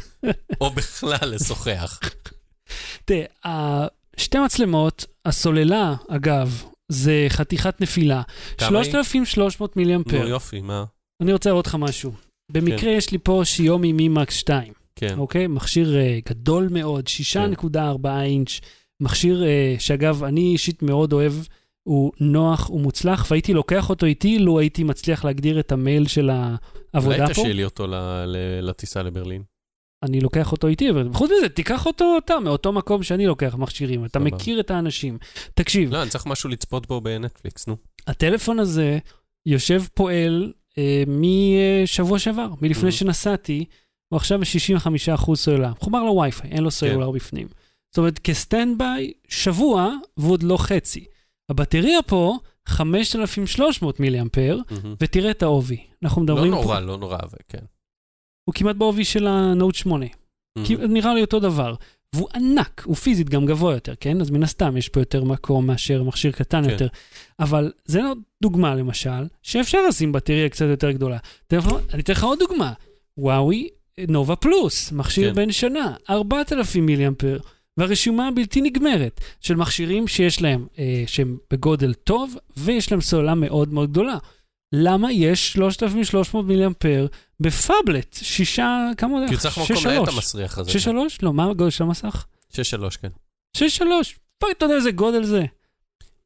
[0.62, 2.00] או בכלל לשוחח.
[3.06, 8.22] תראה, שתי מצלמות, הסוללה, אגב, זה חתיכת נפילה.
[8.58, 8.92] כמה היא?
[8.92, 10.28] 3,300 נו מיליאמפר.
[10.28, 10.84] יופי, מה?
[11.22, 12.12] אני רוצה להראות לך משהו.
[12.52, 15.16] במקרה יש לי פה שיומי מימקס 2, כן.
[15.18, 15.48] אוקיי?
[15.48, 18.60] מכשיר אה, גדול מאוד, 6.4 אינץ',
[19.02, 21.34] מכשיר אה, שאגב, אני אישית מאוד אוהב
[21.84, 26.30] הוא נוח, הוא מוצלח, והייתי לוקח אותו איתי לו הייתי מצליח להגדיר את המייל של
[26.30, 27.34] העבודה אולי פה.
[27.34, 27.88] תשאיר לי אותו
[28.62, 29.44] לטיסה לברלין.
[30.04, 34.06] אני לוקח אותו איתי, וחוץ מזה, תיקח אותו אתה, מאותו מקום שאני לוקח מכשירים.
[34.06, 34.20] אתה.
[34.20, 35.18] מכיר את האנשים.
[35.54, 37.76] תקשיב, לא, אני צריך משהו לצפות בו בנטפליקס, נו.
[38.08, 38.98] הטלפון הזה
[39.46, 42.92] יושב פועל אה, משבוע שעבר, מלפני Mhm.
[42.92, 43.66] שנסעתי,
[44.10, 45.72] הוא עכשיו ב-65% סוללה.
[45.82, 47.48] מחובר לווי-פיי, אין לו סלולר בפנים.
[47.92, 51.06] זאת אומרת, כ stand by, שבוע, והוא עוד לא חצי.
[51.50, 54.96] הבטריה פה, 5,300 מילי אמפר, מהמם.
[55.02, 55.78] ותראה את העובי.
[56.04, 57.66] אנחנו לא מדברים נורא, פה, לא נורא, אבל כן.
[58.46, 60.06] הוא כמעט בעובי של הנוט 8.
[60.64, 60.94] כי מהמם.
[60.94, 61.76] נראה לי אותו דבר.
[62.14, 64.22] והוא ענק, הוא פיזית גם גבוה יותר, כן?
[64.22, 66.70] אז מן הסתם יש פה יותר מקום מאשר מכשיר קטן כן.
[66.70, 66.88] יותר.
[67.40, 71.18] אבל זה לא דוגמה, למשל, שאפשר לשים בטריה קצת יותר גדולה.
[71.94, 72.74] אני אתן לך עוד דוגמה.
[73.18, 73.68] וואוי
[74.08, 75.36] נובה פלוס, מכשיר כן.
[75.36, 77.40] בן שנה, 4,000 מיליאמפר,
[77.78, 83.74] והרשימה הבלתי נגמרת של מכשירים שיש להם, אה, שהם בגודל טוב, ויש להם סוללה מאוד
[83.74, 84.18] מאוד גדולה.
[84.74, 87.08] למה יש 3,300 מיליאמפר
[87.44, 88.14] בפאבלט?
[88.22, 89.26] שישה, כמה זה?
[89.30, 90.10] כי צריך מקום שלוש.
[90.14, 90.72] המסריח הזה.
[90.72, 91.18] שש שלוש?
[91.22, 92.26] לא, מה הגודל של המסך?
[92.54, 93.08] שש שלוש, כן.
[93.58, 94.20] שש שלוש.
[94.38, 95.46] פאק, אתה יודע איזה גודל זה.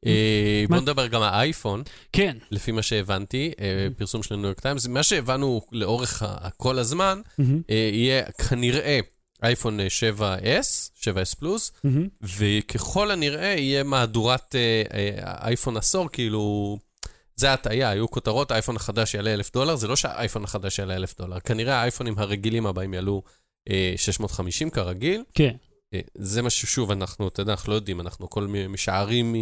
[0.06, 1.82] אה, בוא נדבר גם על האייפון,
[2.12, 2.36] כן.
[2.50, 6.22] לפי מה שהבנתי, אה, פרסום של ניו יורק טיימס, מה שהבנו לאורך
[6.56, 7.20] כל הזמן,
[7.70, 8.98] אה, יהיה כנראה
[9.42, 11.72] אייפון אה, 7S, 7S פלוס.
[12.22, 14.54] וככל הנראה יהיה מהדורת
[15.42, 16.78] אייפון עשור, כאילו,
[17.38, 21.14] זה הטעיה, היו כותרות, האייפון החדש יעלה אלף דולר, זה לא שהאייפון החדש יעלה אלף
[21.18, 23.22] דולר, כנראה האייפונים הרגילים הבאים יעלו
[23.70, 25.22] אה, 650 כרגיל.
[25.34, 25.54] כן.
[25.94, 29.34] אה, זה מה ששוב, אנחנו, אתה יודע, אנחנו לא יודעים, אנחנו הכל מ- משערים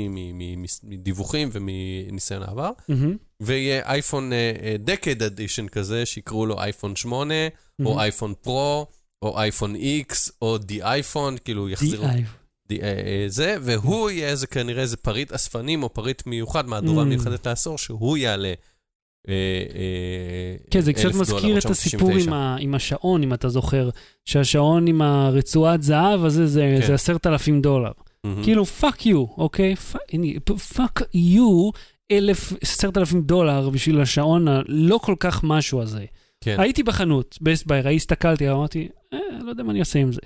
[0.83, 2.71] מדיווחים ומניסיון העבר.
[2.89, 4.31] מהמם, ויהיה אייפון
[4.79, 7.35] דקד אדישן כזה, שיקראו לו אייפון 8,
[7.79, 7.91] מהמם.
[7.93, 8.87] או אייפון פרו,
[9.23, 12.05] או אייפון X, או די אייפון, כאילו יחזירו.
[12.05, 12.23] די- אה, אה,
[13.29, 17.07] זה, והוא יהיה איזה כנראה איזה פריט אספנים, או פריט מיוחד, מהדורה Mm.
[17.07, 18.53] מיוחדת לעשור, שהוא יעלה.
[19.29, 19.35] אה,
[19.75, 21.71] אה, כן, זה קצת 1,000 דולר, מזכיר את 999.
[21.73, 23.91] הסיפור עם, השעון, אם אתה זוכר,
[24.25, 26.87] שהשעון עם הרצועת זהב הזה, זה, כן.
[26.87, 27.93] זה עשרת אלפים דולר.
[28.43, 29.75] כאילו, fuck you, אוקיי?
[30.75, 31.71] fuck you,
[32.11, 36.05] אלף, עשרת אלפים דולר בשביל השעון הלא כל כך משהו הזה.
[36.41, 36.57] כן.
[36.59, 40.21] הייתי בחנות, Best Buy, הסתכלתי, אמרתי, אה, לא יודע מה אני אעשה עם זה.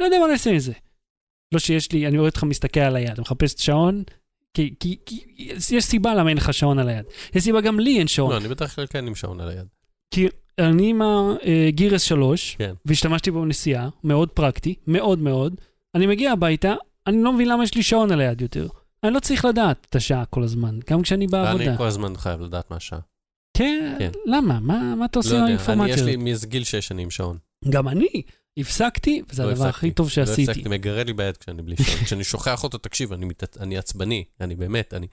[0.00, 0.72] לא יודע מה אני אעשה עם זה.
[1.52, 4.02] לא שיש לי, אני רואה אותך מסתכל על היד, מחפש שעון,
[4.54, 5.20] כי, כי, כי
[5.70, 7.04] יש סיבה למה אין לך שעון על היד.
[7.34, 8.32] יש סיבה גם לי אין שעון.
[8.32, 9.66] לא, אני בדרך כלל כן עם שעון על היד.
[10.10, 11.02] כי אני עם
[11.68, 12.74] הגירס 3, כן.
[12.84, 15.54] והשתמשתי בו בנסיעה, מאוד פרקטי, מאוד מאוד.
[15.94, 16.74] אני מגיע הביתה,
[17.06, 18.68] אני לא מבין למה יש לי שעון על היד יותר.
[19.04, 21.64] אני לא צריך לדעת את השעה כל הזמן, גם כשאני בעבודה.
[21.64, 22.98] אני כל הזמן חייב לדעת מה השעה.
[23.56, 24.10] כן, כן.
[24.26, 24.60] למה?
[24.60, 26.02] מה, מה אתה עושה לא עם יודע, אני, האינפורמציה יש?
[26.02, 27.36] לי מאיזה גיל שש אני עם שעון.
[27.68, 28.22] גם אני.
[28.56, 29.86] הפסקתי, וזה לא הדבר הפסקתי.
[29.86, 30.50] הכי טוב לא שעשיתי.
[30.50, 32.04] הפסקתי, מגרד לי ביד כשאני בלי שעון.
[32.04, 33.56] כשאני שוכח אותו, תקשיב, אני, מת...
[33.60, 35.06] אני עצבני, אני באמת, אני...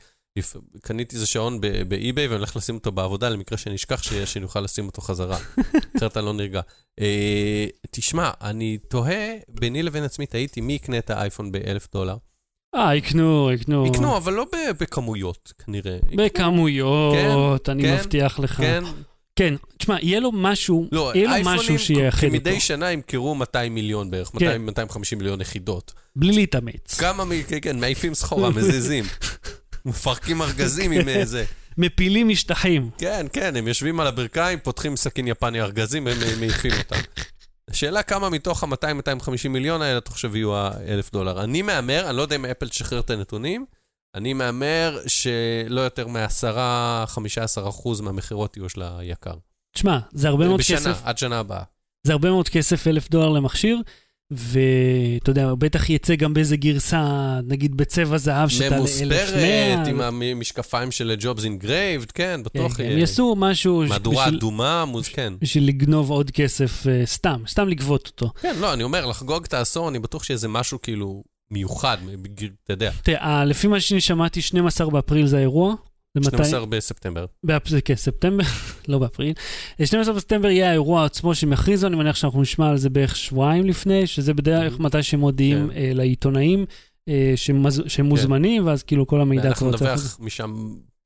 [0.81, 4.61] קניתי איזה שעון באי-ביי ואני הולך לשים אותו בעבודה למקרה שאני אשכח שיש, שאני אוכל
[4.61, 5.37] לשים אותו חזרה.
[5.97, 6.61] אחרת אני לא נרגע.
[6.99, 12.15] אה, תשמע, אני תוהה ביני לבין עצמי, תהיתי מי יקנה את האייפון באלף דולר.
[12.75, 13.87] אה, יקנו, יקנו.
[13.87, 14.45] יקנו, אבל לא
[14.79, 15.97] בכמויות, כנראה.
[16.15, 18.57] בכמויות, אני כן, מבטיח לך.
[18.57, 18.83] כן?
[19.39, 22.37] כן, תשמע, יהיה לו משהו, לא, יהיה לו משהו שיאחד אותו.
[22.37, 24.33] כמדי שנה ימכרו 200 מיליון בערך, כן.
[24.45, 25.93] 200, 250 מיליון יחידות.
[26.15, 26.99] בלי להתאמץ.
[26.99, 29.03] כמה, מ- כן, כן, מעיפים סחורה, מזיזים.
[29.85, 31.45] מפרקים ארגזים עם אה, זה.
[31.77, 32.89] מפילים משטחים.
[32.97, 36.99] כן, כן, הם יושבים על הברכיים, פותחים סכין יפני ארגזים, הם אה, מעיפים אותם.
[37.69, 41.43] השאלה כמה מתוך ה-200-250 מיליון האלה אתה חושב יהיו ה-1,000 דולר.
[41.43, 43.65] אני מהמר, אני לא יודע אם אפל תשחרר את הנתונים,
[44.15, 49.33] אני מהמר שלא יותר מ-10-15% מהמכירות יהיו של היקר.
[49.75, 51.63] תשמע, זה הרבה מאוד בשנה, כסף, עד שנה הבאה.
[52.03, 53.77] זה הרבה מאוד כסף, אלף דולר למכשיר,
[54.31, 57.03] ואתה יודע, בטח יצא גם באיזה גרסה,
[57.43, 59.85] נגיד בצבע זהב שתעלה אלף ממוספרת, מאה.
[59.89, 62.73] עם המשקפיים של ג'ובס engraved, כן, בטוח.
[62.77, 62.93] כן, יהיה.
[62.93, 65.33] הם יעשו משהו מהדורה בשביל- אדומה, מוז, כן.
[65.41, 68.31] בשביל לגנוב עוד כסף אה, סתם, סתם לגבות אותו.
[68.41, 71.97] כן, לא, אני אומר, לחגוג את העשור, אני בטוח שיהיה משהו כאילו מיוחד,
[72.63, 75.75] אתה יודע, תראה, אה, לפי מה שאני שמעתי, 12 באפריל זה האירוע.
[76.13, 76.29] זה מתי?
[76.37, 77.25] 12 בספטמבר.
[77.85, 78.43] כן, ספטמבר,
[78.87, 79.33] לא באפריל.
[79.79, 83.15] אה, 12 בספטמבר יהיה האירוע עצמו שהם יכריזו, אני מניח שאנחנו נשמע על זה בערך
[83.15, 84.81] שבועיים לפני, שזה בדרך Mhm.
[84.83, 85.77] מתי שהם מודיעים כן.
[85.77, 86.65] אה, לעיתונאים
[87.09, 87.33] אה,
[87.87, 90.17] שהם מוזמנים, ואז כאילו כל המידע אנחנו נדווח.
[90.19, 90.53] משם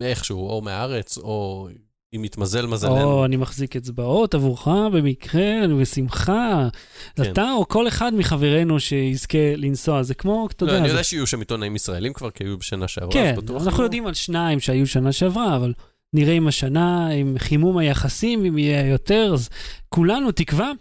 [0.01, 1.67] איכשהו, או מהארץ, או
[2.15, 3.04] אם יתמזל מזלנו.
[3.04, 6.67] או, אני מחזיק אצבעות עבורך במקרה, בשמחה.
[7.15, 7.32] כן.
[7.32, 11.04] אתה או כל אחד מחברינו שיזכה לנסוע, זה כמו, אתה לא, יודע, אני זה יודע
[11.04, 13.63] שיהיו שם עיתונאים ישראלים כבר, כי היו בשנה שעברה, כן, אז בטוח.
[13.63, 13.86] אנחנו לא.
[13.86, 15.73] יודעים על שניים שהיו שנה שעברה, אבל
[16.13, 19.49] נראה אם השנה, עם חימום היחסים, אם יהיה יותר, אז
[19.89, 20.71] כולנו תקווה.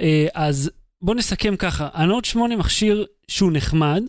[0.00, 0.70] אה, אז
[1.02, 4.02] בואו נסכם ככה, הנוט 8 מכשיר שהוא נחמד,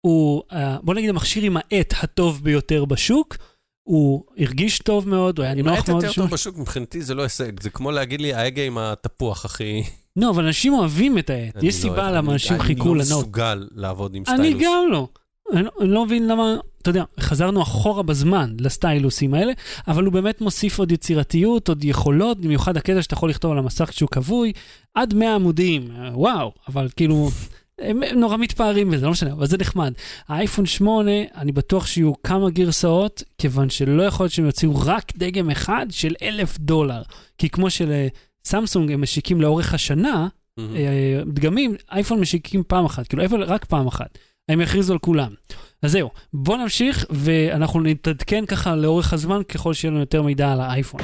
[0.00, 3.36] הוא, אה, בוא נגיד, המכשיר עם העט הטוב ביותר בשוק.
[3.84, 5.98] הוא הרגיש טוב מאוד, הוא היה אם נוח היית מאוד.
[6.02, 6.26] יותר לשמוע.
[6.26, 7.60] טוב בשוק, מבחינתי זה לא הישג.
[7.62, 9.82] זה כמו להגיד לי, ההגה עם התפוח, אחי.
[10.16, 11.56] לא, אבל אנשים אוהבים את העט.
[11.56, 13.18] אני יש לא סיבה אוהב, למה אני- אנשים חיכו אני לא לנוט.
[13.18, 14.62] מסוגל לעבוד עם אני סטיילוס.
[14.62, 15.08] גם לא.
[15.52, 19.52] אני לא- אני לא מבין למה, אתה יודע, חזרנו אחורה בזמן לסטיילוסים האלה,
[19.88, 23.84] אבל הוא באמת מוסיף עוד יצירתיות, עוד יכולות, במיוחד הקטע שאתה יכול לכתוב על המסך
[23.90, 24.52] כשהוא כבוי,
[24.94, 27.30] עד 100 עמודים, אה, וואו, אבל כאילו,
[27.78, 29.92] הם נורא מתפארים בזה, לא משנה, אבל זה נחמד.
[30.28, 35.50] האייפון 8, אני בטוח שיהיו כמה גרסאות, כיוון שלא יכול להיות שהם יוציאו רק דגם
[35.50, 37.02] אחד של אלף דולר.
[37.38, 40.28] כי כמו שלסמסונג הם משיקים לאורך השנה.
[40.58, 44.18] אה, דגמים, אייפון משיקים פעם אחת, כאילו אייפון רק פעם אחת.
[44.48, 45.34] הם יכריזו על כולם.
[45.82, 50.60] אז זהו, בוא נמשיך ואנחנו נתעדכן ככה לאורך הזמן ככל שיהיה לנו יותר מידע על
[50.60, 51.00] האייפון.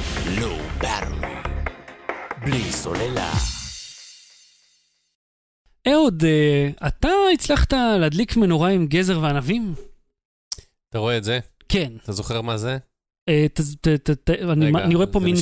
[2.44, 3.59] בלי סוללה.
[5.88, 9.74] אהוד, אה, אתה הצלחת להדליק מנורה עם גזר וענבים?
[10.90, 11.38] אתה רואה את זה?
[11.68, 11.92] כן.
[12.04, 12.78] אתה זוכר מה זה?
[13.54, 15.34] ת- ת- ת- ת- אני רואה פה מין...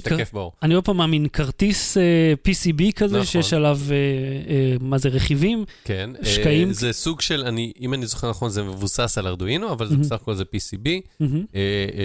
[0.63, 3.27] אני רואה פה מה, מין כרטיס אה, PCB כזה, נכון.
[3.27, 5.65] שיש עליו, אה, מה זה, רכיבים?
[5.85, 6.11] כן.
[6.23, 6.73] שקעים.
[6.73, 9.97] זה סוג של, אני, אם אני זוכר נכון, זה מבוסס על ארדואינו, אבל זה.
[9.97, 10.89] בסך הכל זה PCB,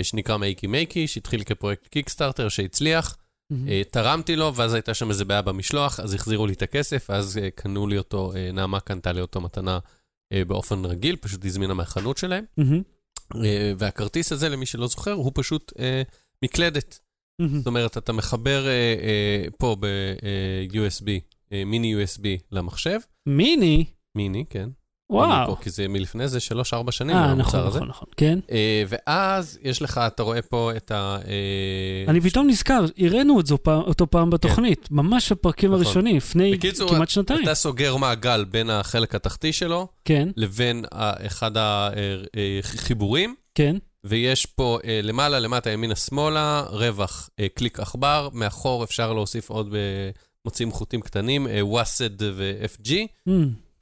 [0.03, 3.17] שנקרא מייקי מייקי, שהתחיל כפרויקט קיקסטארטר שהצליח.
[3.49, 3.67] מהמם.
[3.67, 7.37] אה, תרמתי לו, ואז הייתה שם איזה בעיה במשלוח, אז החזירו לי את הכסף, אז
[7.37, 9.79] אה, קנו לי אותו, אה, נעמה קנתה לי אותו מתנה
[10.47, 12.45] באופן רגיל, פשוט הזמינה מהחנות שלהם.
[13.35, 15.73] אה, והכרטיס הזה, למי שלא זוכר, הוא פשוט
[16.43, 16.99] מקלדת.
[17.39, 17.57] מהמם.
[17.57, 18.65] זאת אומרת, אתה מחבר
[19.57, 21.07] פה ב-USB,
[21.65, 23.85] מיני USB למחשב, מיני?
[24.15, 24.69] מיני, כן.
[25.09, 25.55] וואו.
[25.59, 26.39] כי זה מלפני זה
[26.87, 27.77] 3-4 שנים, אה, המוצר נכון, הזה.
[27.77, 28.39] נכון, נכון, כן.
[28.51, 31.17] אה, ואז יש לך, אתה רואה פה את ה...
[31.27, 35.83] אה, אני פתאום נזכר, הראינו את זו פעם- אותו פעם בתוכנית, ממש בפרקים נכון.
[35.85, 37.43] הראשונים, לפני בקיצור, כמעט שנתיים.
[37.43, 40.85] אתה סוגר מעגל בין החלק התחתי שלו כן, לבין
[41.25, 41.51] אחד
[42.63, 43.75] החיבורים, כן.
[44.03, 49.75] ויש פה אה, למעלה, למטה, ימינה, שמאלה, רווח, אה, קליק עכבר, מאחור אפשר להוסיף עוד
[50.45, 52.89] מוצאים חוטים קטנים, אה, ווסד ו-FG.
[53.29, 53.31] Mm,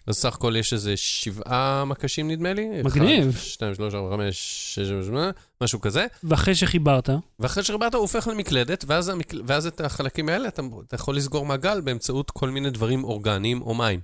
[0.07, 2.69] אז סך הכל יש איזה שבעה מקשים נדמה לי.
[2.83, 3.29] מגניב.
[3.29, 4.35] אחד, שתיים, שלוש, ארבע, חמש,
[4.75, 6.05] שש, שמונה, משהו כזה.
[6.23, 7.09] ואחרי שחיברת,
[7.39, 9.41] ואחרי שחיברת הוא הופך למקלדת, ואז, המקל...
[9.45, 13.73] ואז את החלקים האלה אתה, אתה יכול לסגור מעגל באמצעות כל מיני דברים אורגניים או
[13.73, 13.99] מים,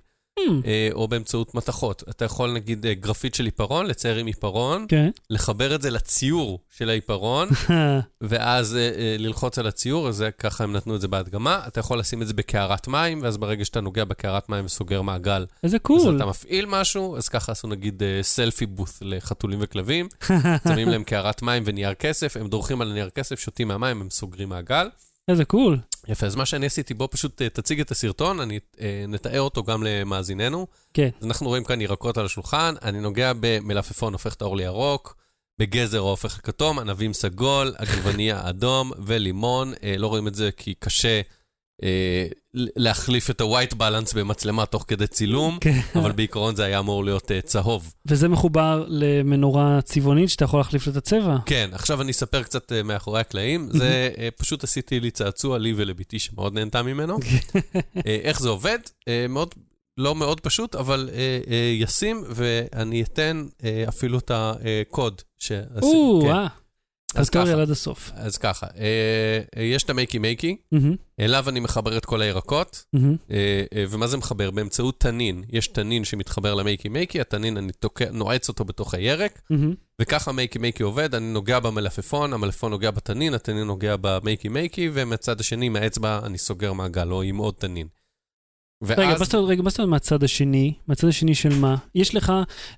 [0.94, 2.04] או באמצעות מתכות.
[2.10, 5.10] אתה יכול נגיד אה, גרפית של עיפרון, לצייר עם עיפרון, כן.
[5.30, 7.48] לחבר את זה לציור של העיפרון,
[8.22, 11.62] ואז אה, אה, ללחוץ על הציור, אז ככה הם נתנו את זה בהדגמה.
[11.68, 15.46] אתה יכול לשים את זה בקערת מים, ואז ברגע שאתה נוגע בקערת מים וסוגר מעגל,
[15.64, 16.16] איזה אז קול.
[16.16, 20.08] אתה מפעיל משהו, אז ככה עשו נגיד אה, סלפי בוth לחתולים וכלבים,
[20.68, 24.50] שמים להם קערת מים ונייר כסף, הם דורכים על הנייר כסף, שותים מהמים, הם סוגרים
[24.50, 24.90] מעגל.
[25.28, 25.80] איזה קול.
[26.08, 29.64] יפה, אז מה שאני עשיתי, בוא פשוט אה, תציג את הסרטון, אני אה, נתאר אותו
[29.64, 30.68] גם למאזיננו.
[30.94, 31.10] כן.
[31.22, 35.16] אז אנחנו רואים כאן ירקות על השולחן, אני נוגע במלפפון, הופך את האור לירוק,
[35.60, 39.74] בגזר ההופך לכתום, ענבים סגול, עגבנייה אדום ולימון.
[39.84, 41.22] אה, לא רואים את זה כי קשה
[42.54, 45.80] להחליף את ה-white balance במצלמה תוך כדי צילום, כן.
[45.96, 47.94] אבל בעיקרון זה היה אמור להיות אה, צהוב.
[48.06, 51.38] וזה מחובר למנורה צבעונית שאתה יכול להחליף את הצבע.
[51.46, 53.70] כן, עכשיו אני אספר קצת אה, מאחורי הקלעים.
[53.72, 57.18] זה אה, פשוט עשיתי לי צעצוע, לי ולבתי שמאוד נהנתה ממנו.
[58.08, 58.80] אה, איך זה עובד?
[59.08, 59.56] אה, מאוד,
[59.98, 66.28] לא מאוד פשוט, אבל אה, אה, ישים, ואני אתן אה, אפילו את הקוד שעשיתי.
[67.16, 68.12] אז ככה, עד הסוף.
[68.16, 72.86] אז ככה, אה, אה, יש את המייקי מייקי, מהמם, אליו אני מחבר את כל הירקות,
[72.94, 73.16] מהמם.
[73.32, 74.52] אה, אה, ומה זה מחבר?
[74.52, 75.44] באמצעות תנין.
[75.50, 79.74] יש תנין שמתחבר למייקי מייקי, התנין, אני תוקע, נועץ אותו בתוך הירק, מהמם.
[80.02, 85.40] וככה מייקי מייקי עובד, אני נוגע במלפפון, המלפפון נוגע בתנין, התנין נוגע במייקי מייקי, ומהצד
[85.40, 87.88] השני, עם האצבע, אני סוגר מעגל, או עם עוד תנין.
[88.84, 90.74] רגע, ואז, מה זאת אומרת- רגע, מה זאת אומרת מהצד השני?
[90.88, 91.76] מהצד השני של מה?
[91.96, 92.34] יש לך,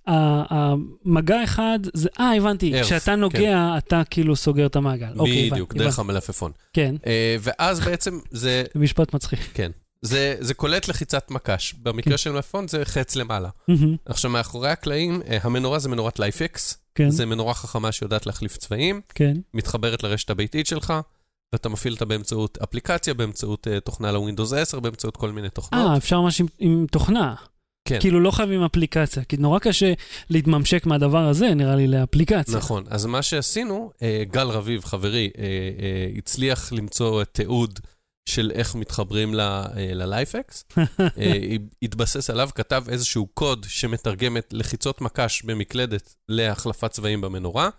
[0.07, 5.13] המגע אחד, זה, אה, הבנתי, ערף, כשאתה נוגע, אתה כאילו סוגר את המעגל.
[5.19, 6.12] אוקיי, בדיוק, דרך הבנתי.
[6.12, 6.51] המלפפון.
[6.73, 9.39] כן, אה, ואז בעצם זה, משפט מצחיק.
[10.01, 11.71] זה, זה קולט לחיצת מקש.
[11.71, 11.77] כן.
[11.83, 13.49] במקרה של מלפפון זה חץ למעלה.
[13.67, 16.77] מהמם, עכשיו, מאחורי הקלעים, אה, המנורה זה מנורת LIFX.
[16.95, 19.38] כן, זה מנורה חכמה שיודעת להחליף צבעים, כן.
[19.53, 20.93] מתחברת לרשת הביתית שלך,
[21.53, 25.88] ואתה מפעיל אותה באמצעות אפליקציה, באמצעות uh, תוכנה לווינדוס 10, באמצעות כל מיני תוכנות.
[25.88, 27.35] אה, אפשר ממש עם- עם תוכנה.
[27.85, 27.99] כן.
[27.99, 29.93] כאילו לא חייבים אפליקציה, כי נורא קשה
[30.29, 32.57] להתממשק מהדבר הזה, נראה לי, לאפליקציה.
[32.57, 32.83] נכון.
[32.89, 35.47] אז מה שעשינו, אה, גל רביב, חברי, אה, אה,
[36.17, 37.79] הצליח למצוא תיעוד
[38.29, 40.65] של איך מתחברים אה, ללייפקס.
[40.99, 47.69] אה, התבסס עליו, כתב איזשהו קוד שמתרגם את לחיצות מקש במקלדת להחלפת צבעים במנורה.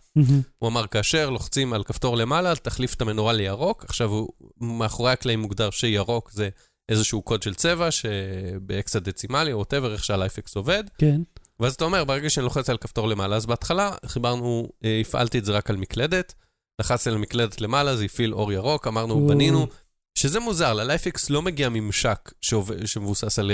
[0.58, 3.84] הוא אמר, כאשר לוחצים על כפתור למעלה, תחליף את המנורה לירוק.
[3.84, 4.28] עכשיו, הוא,
[4.60, 6.48] מאחורי הקלעים מוגדר שירוק זה
[6.88, 10.84] איזשהו קוד של צבע, שבאקסה דצימלי, או whatever, איך שהלייפקס עובד.
[10.98, 11.20] כן.
[11.60, 15.44] ואז אתה אומר, ברגע שאני לוחץ על כפתור למעלה, אז בהתחלה חיברנו, אה, הפעלתי את
[15.44, 16.34] זה רק על מקלדת,
[16.80, 19.26] לחצתי על המקלדת למעלה, זה הפעיל אור ירוק, אמרנו.
[19.28, 19.66] בנינו,
[20.14, 23.50] שזה מוזר, ללייפקס לא מגיע ממשק שעובד- שמבוסס על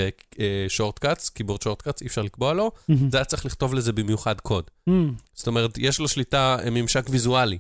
[0.68, 3.10] שורטקאץ, קיבורד שורטקאץ, אי אפשר לקבוע לו, מהמם.
[3.10, 4.64] זה היה צריך לכתוב לזה במיוחד קוד.
[4.86, 5.14] מהמם.
[5.34, 7.58] זאת אומרת, יש לו שליטה, אה, ממשק ויזואלי,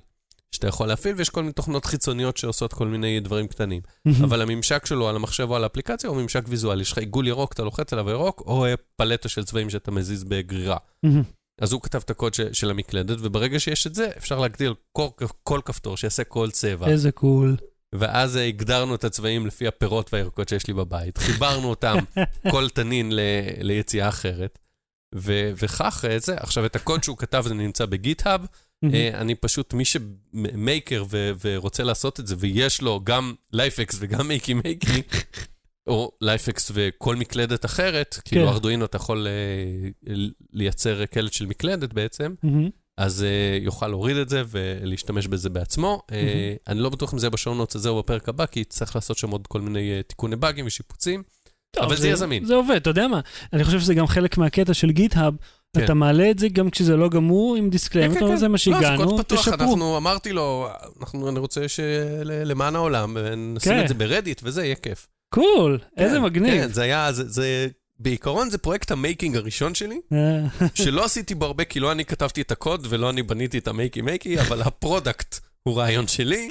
[0.52, 3.80] שאתה יכול להפעיל, ויש כל מיני תוכנות חיצוניות שעושות כל מיני דברים קטנים.
[4.04, 4.24] מהמם.
[4.24, 6.82] אבל הממשק שלו על המחשב או על האפליקציה הוא ממשק ויזואלי.
[6.82, 10.24] יש לך עיגול ירוק, אתה לוחץ עליו ירוק, או אה, פלטה של צבעים שאתה מזיז
[10.24, 10.76] בגרירה.
[11.02, 11.22] מהמם.
[11.60, 15.06] אז הוא כתב את הקוד ש- של המקלדת, וברגע שיש את זה, אפשר להגדיל כל,
[15.42, 16.88] כל כפתור שיעשה כל צבע.
[16.88, 17.56] איזה cool.
[17.98, 21.18] ואז אה, הגדרנו את הצבעים לפי הפירות והירקות שיש לי בבית.
[21.18, 21.96] חיברנו אותם,
[22.50, 23.20] כל תנין ל,
[23.60, 24.58] ליציאה אחרת.
[25.14, 26.36] ו, וכך אה, זה.
[26.36, 28.46] עכשיו, את הקוד שהוא כתב זה נמצא ב GitHub.
[28.84, 33.96] אה, אני פשוט, מי ש maker ו- ורוצה לעשות את זה, ויש לו גם LIFX
[34.00, 35.02] וגם Makey Makey,
[35.86, 40.14] או LIFX וכל מקלדת אחרת, כאילו ארדואינו אתה יכול אה,
[40.52, 42.70] לייצר קלט של מקלדת בעצם, מהמם.
[42.98, 46.02] אז אה, יוכל להוריד את זה ולהשתמש בזה בעצמו.
[46.12, 49.18] אה, אני לא בטוח אם זה יהיה בשעונות הזה או בפרק הבא, כי צריך לעשות
[49.18, 51.22] שם עוד כל מיני אה, תיקוני באגים ושיפוצים.
[51.70, 52.44] טוב, אבל זה יהיה זמין.
[52.44, 53.20] זה עובד, אתה יודע מה?
[53.52, 55.34] אני חושב שזה גם חלק מהקטע של GitHub.
[55.76, 55.84] כן.
[55.84, 58.52] אתה מעלה את זה גם כשזה לא גמור עם disclaimer, כן, אומר, כן, זה מה
[58.52, 59.48] לא, שהגענו, זה קוד פתוח.
[59.48, 60.68] אנחנו, אמרתי לו,
[61.00, 63.82] אנחנו, אני רוצה שלמען העולם, נשים כן.
[63.82, 65.06] את זה ב Reddit וזה יהיה כיף.
[65.34, 66.54] cool, איזה כן, מגניב.
[66.54, 71.34] כן, זה היה, זה, זה, בעיקרון זה פרויקט ה making הראשון שלי, אה, שלא עשיתי
[71.34, 74.40] בו הרבה, כי לא אני כתבתי את הקוד ולא אני בניתי את ה Makey Makey,
[74.40, 76.48] אבל ה product הוא רעיון שלי.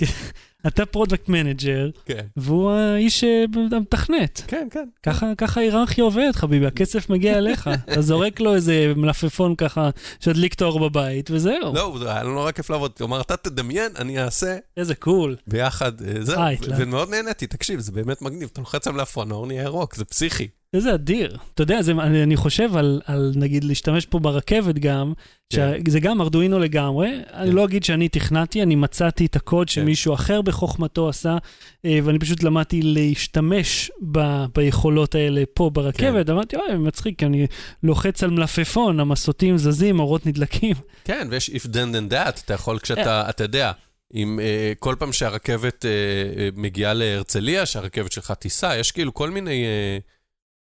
[0.67, 4.41] אתה product manager, כן, והוא האיש אה, המתכנת.
[4.47, 5.13] כן, כן.
[5.37, 7.69] ככה, ההיררכיה עובדת, חביבי, הכסף מגיע אליך.
[7.91, 11.73] אתה זורק לו איזה מלפפון ככה, שידליק את האור בבית, וזהו.
[11.73, 12.91] לא, היה לנו נורא כיף לעבוד.
[13.01, 15.35] אמר, אתה תדמיין, אני אעשה איזה קול.
[15.47, 16.41] ביחד, אה, זהו.
[16.77, 18.49] ומאוד נהניתי, תקשיב, זה באמת מגניב.
[18.53, 20.47] אתה לוחץ על מלפפון, האור נהיה ירוק, זה פסיכי.
[20.75, 21.37] איזה אדיר.
[21.53, 25.13] אתה יודע, זה, אני, אני חושב על, על, נגיד, להשתמש פה ברכבת גם,
[25.49, 25.71] כן.
[25.87, 27.09] שזה גם ארדואינו לגמרי.
[27.33, 29.73] אני לא אגיד שאני תכנתי, אני מצאתי את הקוד כן.
[29.73, 31.37] שמישהו אחר בחוכמתו עשה,
[31.85, 36.29] אה, ואני פשוט למדתי להשתמש ב, ביכולות האלה פה ברכבת.
[36.29, 37.47] אמרתי, אוי, מצחיק, אני
[37.83, 40.75] לוחץ על מלפפון, המסותים זזים, אורות נדלקים.
[41.05, 43.71] כן, ויש if then then that, אתה יכול כשאתה, אתה יודע,
[44.13, 45.91] אם אה, כל פעם שהרכבת אה,
[46.37, 49.63] אה, מגיעה להרצליה, שהרכבת שלך תיסע, יש כאילו כל מיני...
[49.65, 49.97] אה,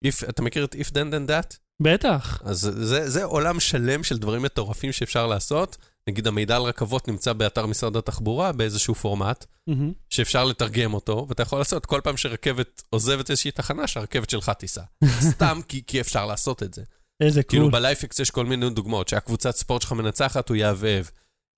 [0.08, 1.58] if, אתה מכיר את if then then that?
[1.82, 2.42] בטח.
[2.46, 5.78] אז זה, זה עולם שלם של דברים מטורפים שאפשר לעשות.
[6.10, 9.92] נגיד המידע על רכבות נמצא באתר משרד התחבורה באיזשהו פורמט, מהמם.
[10.10, 14.82] שאפשר לתרגם אותו, ואתה יכול לעשות כל פעם שרכבת עוזבת איזושהי תחנה, שהרכבת שלך תיסע.
[15.32, 16.84] סתם כי, כי אפשר לעשות את זה.
[17.22, 17.72] איזה כאילו קול.
[17.72, 21.06] בלייפקס יש כל מיני דוגמאות, שהקבוצת ספורט שלך מנצחת, הוא יהבהב.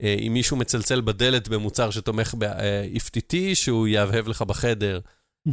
[0.02, 5.00] אה, אם מישהו מצלצל בדלת במוצר שתומך ב-FTT, שהוא יהבהב לך בחדר.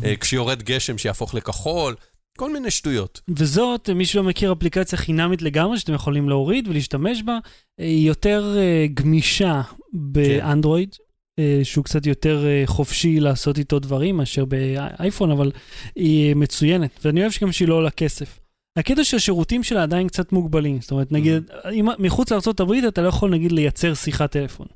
[0.05, 1.95] אה, כשיורד גשם, שיהפוך לכחול.
[2.39, 3.21] כל מיני שטויות.
[3.29, 7.39] וזאת, מי שלא מכיר אפליקציה חינמית לגמרי, שאתם יכולים להוריד ולהשתמש בה,
[7.79, 10.97] היא יותר אה, גמישה באנדרואיד,
[11.39, 15.51] אה, שהוא קצת יותר אה, חופשי לעשות איתו דברים מאשר באייפון, אבל
[15.97, 18.39] היא מצוינת, ואני אוהב שגם שהיא לא עולה כסף.
[18.79, 23.31] הקטע שהשירותים שלה עדיין קצת מוגבלים, זאת אומרת, נגיד, אם, מחוץ לארה"ב אתה לא יכול
[23.31, 24.67] נגיד לייצר שיחת טלפון.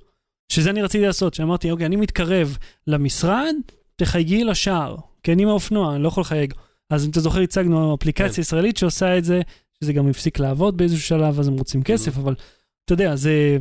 [0.53, 3.55] שזה אני רציתי לעשות, שאמרתי, אוקיי, אני מתקרב למשרד,
[3.97, 6.55] תחייגי לשער, כי אני מהאופנוע, אני לא יכול לחייג.
[6.91, 8.41] אז אם אתה זוכר, הצגנו אפליקציה כן.
[8.41, 9.41] ישראלית שעושה את זה,
[9.81, 12.35] שזה גם הפסיק לעבוד באיזשהו שלב, אז הם רוצים כסף, אבל
[12.85, 13.59] אתה יודע, זה...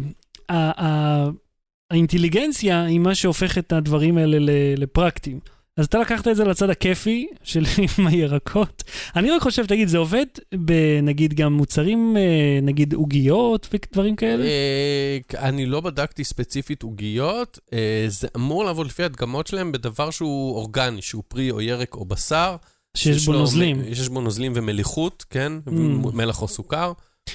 [1.92, 4.38] האינטליגנציה היא מה שהופך את הדברים האלה
[4.78, 5.40] לפרקטיים.
[5.78, 7.64] אז אתה לקחת את זה לצד הכיפי של
[7.98, 8.84] עם הירקות.
[9.16, 14.44] אני רק חושב, תגיד, זה עובד בנגיד גם מוצרים, אה, נגיד עוגיות ודברים כאלה?
[14.44, 20.56] אה, אני לא בדקתי ספציפית עוגיות, אה, זה אמור לעבוד לפי הדגמות שלהם בדבר שהוא
[20.56, 22.56] אורגני, שהוא פרי או ירק או בשר.
[22.96, 23.82] שיש בו נוזלים.
[23.88, 25.54] יש בו נוזלים ומליחות, כן?
[25.68, 25.72] Mm.
[26.14, 26.94] מלח או סוכר.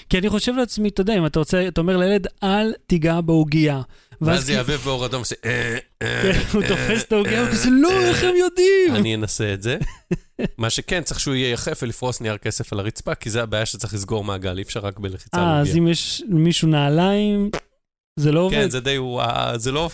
[0.08, 3.82] כי אני חושב לעצמי, אתה יודע, אם אתה רוצה, אתה אומר לילד, אל תיגע בעוגיה.
[4.20, 7.48] ואז זה יהבהב באור אדום, ועושה, אה, אה, כן, הוא אה, תופס את העוגיה, אה,
[7.48, 8.96] וכזה, לא, איך הם יודעים?
[8.96, 9.78] אני אנסה את זה.
[10.58, 13.94] מה שכן, צריך שהוא יהיה יחף ולפרוס נייר כסף על הרצפה, כי זה הבעיה שצריך
[13.94, 15.76] לסגור מעגל, אי אפשר רק בלחיצה על אה, אז.
[15.76, 17.50] אם יש למישהו נעליים,
[18.20, 18.54] זה לא עובד.
[18.56, 19.90] כן, זה די, וואו, זה לא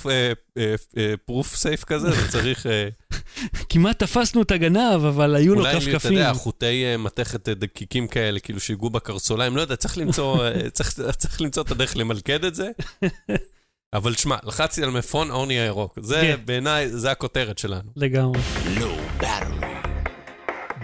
[1.27, 2.67] פרוף סייף כזה, זה צריך...
[2.67, 2.89] אה,
[3.69, 6.13] כמעט תפסנו את הגנב, אבל היו לו אולי, אתה כפכפים.
[6.13, 10.71] יודע, חוטי אה, מתכת אה, דקיקים כאלה, כאילו שיגעו בקרסוליים, לא יודע, צריך למצוא, אה,
[10.77, 12.71] צריך צריך למצוא את הדרך למלכד את זה.
[13.95, 15.99] אבל שמע, לחצתי על מפון אורני הירוק.
[16.03, 16.37] זה כן.
[16.45, 17.91] בעיניי, זה הכותרת שלנו.
[17.97, 18.41] לגמרי.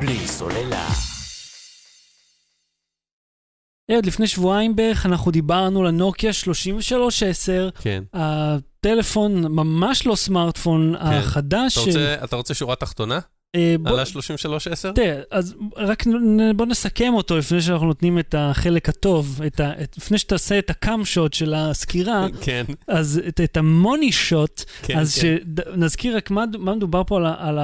[0.01, 1.12] בלי סוללה.
[3.91, 8.03] עוד לפני שבועיים בערך אנחנו דיברנו לנוקיה 3310, כן.
[8.13, 11.73] הטלפון ממש לא סמארטפון החדש.
[11.79, 13.19] אתה רוצה, אתה רוצה שורה תחתונה?
[13.57, 14.93] אה, בוא- על ה-3310?
[14.95, 16.05] תראה, אז רק
[16.57, 20.71] בוא נסכם אותו לפני שאנחנו נותנים את החלק הטוב, את ה, את, לפני שתעשה את
[20.71, 25.37] הקאם שוט של הסקירה, כן, אז את, את המוני שוט, כן, אז כן.
[25.77, 27.59] שנזכיר רק מה, מה מדובר פה על, על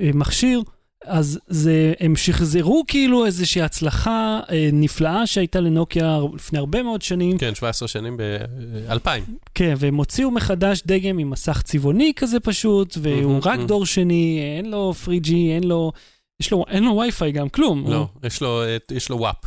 [0.00, 0.60] המכשיר,
[1.08, 7.38] אז זה, הם שחזרו כאילו איזושהי הצלחה אה, נפלאה שהייתה לנוקיה לפני הרבה מאוד שנים,
[7.38, 9.08] כן, 17 שנים ב-2000.
[9.54, 13.66] כן, והם הוציאו מחדש דגם עם מסך צבעוני כזה פשוט, והוא מהמם, רק מהמם.
[13.66, 15.92] דור שני, אין לו 3G, אין לו,
[16.40, 17.80] יש לו, אין לו וי-פיי גם, כלום.
[17.80, 19.44] הוא- לא, יש לו, אה, יש לו וואפ.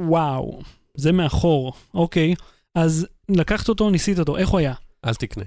[0.00, 0.60] וואו,
[0.94, 2.34] זה מאחור, אוקיי.
[2.74, 4.74] אז לקחת אותו, ניסית אותו, איך הוא היה?
[5.04, 5.44] אל תקנה.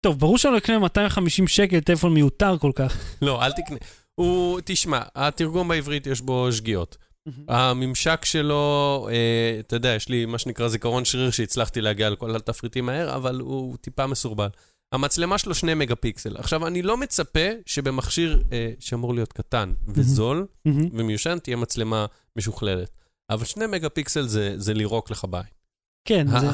[0.00, 3.16] טוב, ברור שאני לא אקנה 250 שקל טלפון מיותר כל כך.
[3.22, 3.78] לא, אל תקנה.
[4.18, 6.96] הוא, תשמע, התרגום בעברית יש בו שגיאות.
[7.48, 12.86] הממשק שלו, אה, אתה יודע, יש לי מה שנקרא זיכרון שריר שהצלחתי להגיע לכל התפריטים
[12.86, 14.48] מהר, אבל הוא טיפה מסורבל.
[14.92, 16.36] המצלמה שלו שני מגה פיקסל.
[16.36, 20.46] עכשיו, אני לא מצפה שבמכשיר אה, שאמור להיות קטן וזול.
[20.92, 22.90] ומיושן, תהיה מצלמה משוכללת.
[23.30, 25.52] אבל שני מגה פיקסל זה, זה לירוק לך בעין.
[26.04, 26.46] כן, זה...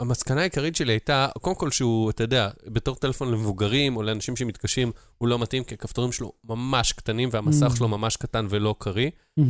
[0.00, 4.92] המסקנה העיקרית שלי הייתה, קודם כל שהוא, אתה יודע, בתור טלפון למבוגרים או לאנשים שמתקשים,
[5.18, 7.76] הוא לא מתאים, כי הכפתורים שלו ממש קטנים והמסך Mm.
[7.76, 9.10] שלו ממש קטן ולא קריא.
[9.38, 9.44] אה,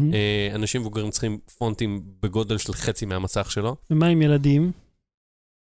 [0.55, 3.77] אנשים מבוגרים צריכים פונטים בגודל של חצי מהמסך שלו.
[3.91, 4.73] ומה עם ילדים?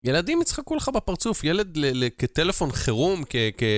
[0.04, 3.22] ילדים יצחקו לך בפרצוף, ילד ל- ל- כטלפון חירום,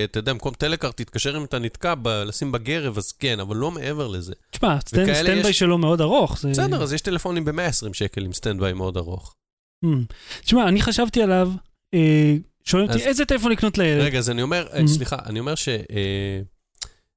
[0.04, 3.70] אתה יודע, במקום טלקארט, תתקשר אם אתה נתקע, ב- לשים בגרב, אז כן, אבל לא
[3.70, 4.32] מעבר לזה.
[4.50, 6.38] תשמע, סטנדביי יש- שלו מאוד ארוך.
[6.40, 9.36] זה- בסדר, אז יש טלפונים ב-120 שקל עם סטנדביי מאוד ארוך.
[9.82, 10.04] מהמם.
[10.40, 11.52] תשמע, אני חשבתי עליו,
[11.94, 14.02] אה, שואלים אותי איזה טלפון לקנות לילד.
[14.02, 14.86] רגע, אז אני אומר, אה, Mhm.
[14.86, 15.68] סליחה, אני אומר ש...
[15.68, 16.40] אה,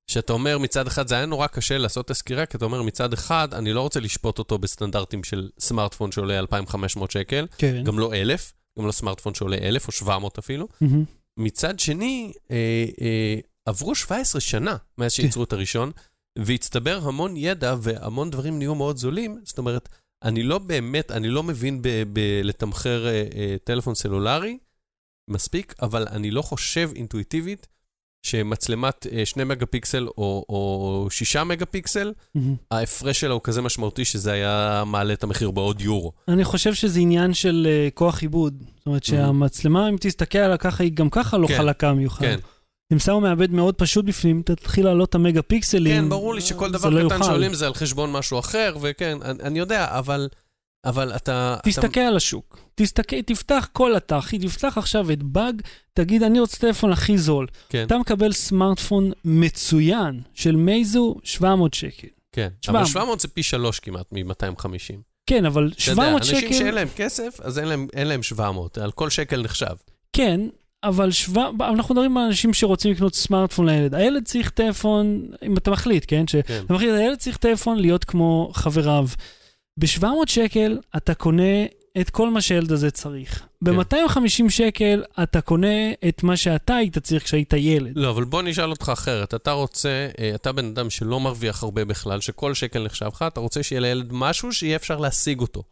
[0.08, 3.14] שאתה אומר מצד אחד, זה היה נורא קשה לעשות את הסקירה, כי אתה אומר מצד
[3.14, 7.84] אחד, אני לא רוצה לשפוט אותו בסטנדרטים של סמארטפון שעולה 2,500 שקל, כן.
[7.84, 10.68] גם לא 1,000, גם לא סמארטפון שעולה 1,000 או 700 אפילו.
[10.82, 11.04] מהמם.
[11.38, 15.92] מצד שני, אה, אה, עברו 17 שנה מאז שייצרו את הראשון,
[16.40, 19.38] והצטבר המון ידע והמון דברים נהיו מאוד זולים.
[19.44, 19.90] זאת אומרת,
[20.24, 21.82] אני לא באמת, אני לא מבין
[22.14, 24.58] בלתמחר אה, אה, טלפון סלולרי
[25.28, 27.68] מספיק, אבל אני לא חושב אינטואיטיבית
[28.24, 32.56] שמצלמת אה, 2 מגה פיקסל או, או 6 מגה פיקסל, מהמם.
[32.72, 36.12] ההפרש שלה הוא כזה משמעותי שזה היה מעלה את המחיר בעוד יורו.
[36.28, 38.64] אני חושב שזה עניין של אה, כוח עיבוד.
[38.78, 42.26] זאת אומרת שהמצלמה, אם תסתכל עליה ככה, היא גם ככה לא כן, חלקה מיוחד.
[42.26, 42.40] כן,
[42.94, 46.04] אם שמו מעבד מאוד פשוט בפנים, תתחיל לעלות את המגה פיקסלים.
[46.04, 47.26] כן, ברור לי שכל זה דבר לא קטן יוכל.
[47.26, 50.28] שעולים זה על חשבון משהו אחר, וכן, אני, אני יודע, אבל,
[50.86, 51.58] אבל אתה...
[51.64, 52.60] תסתכל על השוק.
[52.76, 55.62] תסתכל, תפתח כל אתר, תפתח עכשיו את באג,
[55.94, 57.48] תגיד, אני רוצה טלפון הכי זול.
[57.50, 62.08] אתה, כן, אתה מקבל סמארטפון מצוין של מייזו, 700 שקל.
[62.32, 62.48] כן.
[62.60, 64.96] תשמע, אבל 700 זה פי שלוש כמעט מ-250.
[65.26, 66.54] כן, אבל אתה יודע, 700 אנשים שקל...
[66.54, 69.76] שאין להם כסף, אז אין להם, אין להם 700, על כל שקל נחשב.
[70.14, 70.42] כן,
[70.84, 71.50] אבל שבע...
[71.60, 73.96] אנחנו מדברים על אנשים שרוצים לקנות סמארטפון לילד.
[73.96, 76.24] הילד צריך טלפון, אם אתה מחליט, כן?
[76.28, 76.28] כן.
[76.28, 79.08] שאתה מחליט, הילד צריך טלפון להיות כמו חבריו.
[79.80, 81.66] ב-700 שקל אתה קונה
[82.02, 83.48] את כל מה שהילד הזה צריך.
[83.62, 87.92] ב-250 שקל אתה קונה את מה שאתה היית צריך כשהיית ילד.
[87.96, 89.34] לא, אבל בוא נשאל אותך אחרת.
[89.34, 93.40] אתה רוצה, אה, אתה בן אדם שלא מרוויח הרבה בכלל, שכל שקל נחשב לך, אתה
[93.40, 95.64] רוצה שיהיה לילד משהו שיהיה אפשר להשיג אותו.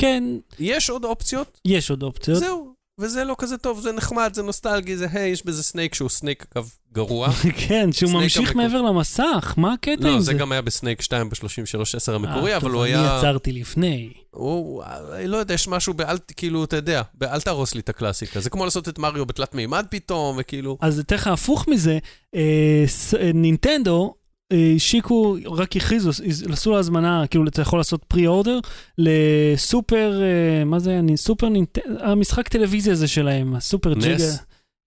[0.00, 0.24] כן,
[0.58, 1.60] יש עוד אופציות?
[1.64, 2.38] יש עוד אופציות.
[2.38, 2.73] זהו.
[2.98, 6.46] וזה לא כזה טוב, זה נחמד, זה נוסטלגי, זה היי, יש בזה סנייק שהוא סנייק,
[6.54, 7.28] אגב, גרוע.
[7.68, 10.24] כן, שהוא ממשיך מעבר למסך, מה הקטע עם לא, זה?
[10.24, 13.00] זה גם היה בסנייק 2 ב-3310 המקורי, אה, אבל טוב, הוא היה...
[13.00, 14.12] אני עצרתי לפני.
[14.30, 14.82] הוא,
[15.26, 18.40] לא יודע, יש משהו באל, כאילו, אתה יודע, באל תהרוס לי את הקלאסיקה.
[18.40, 20.78] זה כמו לעשות את מריו בתלת מימד פתאום, וכאילו...
[20.80, 21.98] אז לך הפוך מזה,
[22.34, 22.84] אה,
[23.20, 24.14] אה, נינטנדו
[24.52, 26.10] השיקו, רק הכריזו,
[26.52, 28.58] עשו הזמנה, כאילו אתה יכול לעשות אורדר
[28.98, 34.04] לסופר, אה, מה זה, אני, סופר נינטנדו, המשחק טלוויזיה הזה שלהם, הסופר נס?
[34.04, 34.24] ג'יגה.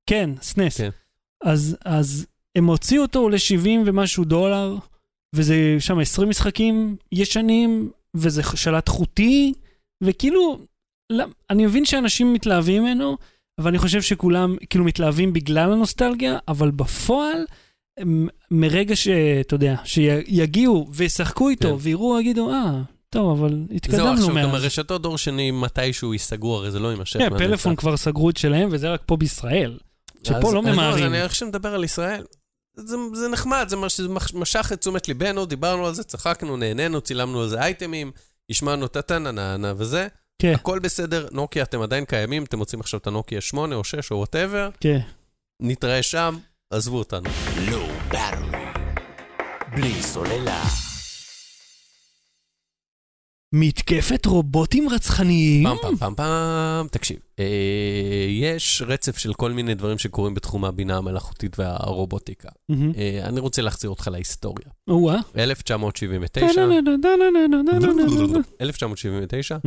[0.06, 0.78] כן, סנס.
[0.78, 0.90] כן.
[1.44, 4.76] אז, אז הם הוציאו אותו ל-70 ומשהו דולר,
[5.36, 9.54] וזה שם 20 משחקים ישנים, וזה שלט חוטי,
[10.04, 10.60] וכאילו,
[11.10, 13.18] לא, אני מבין שאנשים מתלהבים ממנו,
[13.60, 17.46] אבל אני חושב שכולם כאילו מתלהבים בגלל הנוסטלגיה, אבל בפועל,
[18.52, 21.76] מרגע שאתה יודע, שיגיעו וישחקו איתו, כן.
[21.80, 24.64] ויראו, יגידו, אה, טוב, אבל זהו, התקדמנו עכשיו גם מאז.
[24.64, 27.20] הרשתות דור שני, מתישהו ייסגרו, הרי זה לא יימשך.
[27.20, 27.38] כן.
[27.38, 29.78] פלאפון כבר סגרו את שלהם, וזה רק פה בישראל.
[30.24, 31.06] שפה אז- לא ממהרים.
[31.06, 32.24] אני עכשיו מדבר על ישראל.
[32.76, 37.42] זה, זה נחמד, זה מש- משך את תשומת ליבנו, דיברנו על זה, צחקנו, נהנינו, צילמנו
[37.42, 38.12] על זה אייטמים,
[38.50, 40.08] השמענו טה-טה-נה-נה וזה.
[40.42, 44.12] כן, הכל בסדר, נוקיה, אתם עדיין קיימים, אתם רוצים עכשיו את הנוקיה 8 או 6
[44.12, 45.00] או whatever, כן.
[45.62, 46.38] נתראה שם,
[46.70, 47.30] עזבו אותנו.
[49.76, 50.64] בלי סוללה.
[53.54, 55.64] מתקפת רובוטים רצחניים?
[55.64, 57.46] פעם פעם פעם פעם, תקשיב, אה,
[58.30, 62.50] יש רצף של כל מיני דברים שקורים בתחום הבינה המלאכותית והרובוטיקה.
[62.50, 62.98] Mm-hmm.
[62.98, 64.68] אה, אני רוצה להחזיר אותך להיסטוריה.
[64.88, 65.20] או-אה.
[65.38, 66.62] 1979.
[68.62, 69.58] 1979,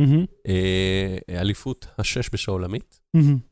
[1.29, 2.99] אליפות השש בשעולמית.
[3.17, 3.50] Mm-hmm.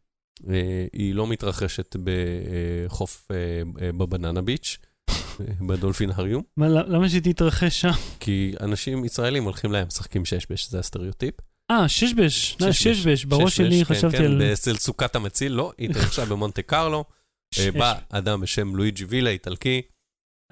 [0.50, 3.36] אה, היא לא מתרחשת בחוף אה,
[3.82, 4.78] אה, בבננה ביץ',
[5.10, 5.16] אה,
[5.68, 7.92] בדולפינריום, מה, למה שתתרחש שם?
[8.20, 11.34] כי אנשים ישראלים הולכים לים, משחקים שש-בש, זה הסטריאוטיפ.
[11.72, 12.58] אה, ששבש.
[12.60, 12.98] לא, שש-בש.
[12.98, 13.26] ששבש.
[13.26, 14.42] בראש שש-בש, שלי כן, חשבתי כן, על...
[14.54, 16.98] אצל סוכת המציל, לא, היא התרחשה במונטה קרלו.
[16.98, 17.04] אה,
[17.56, 17.68] שש.
[17.68, 19.82] בא אדם בשם לואיג'י וילה, איטלקי,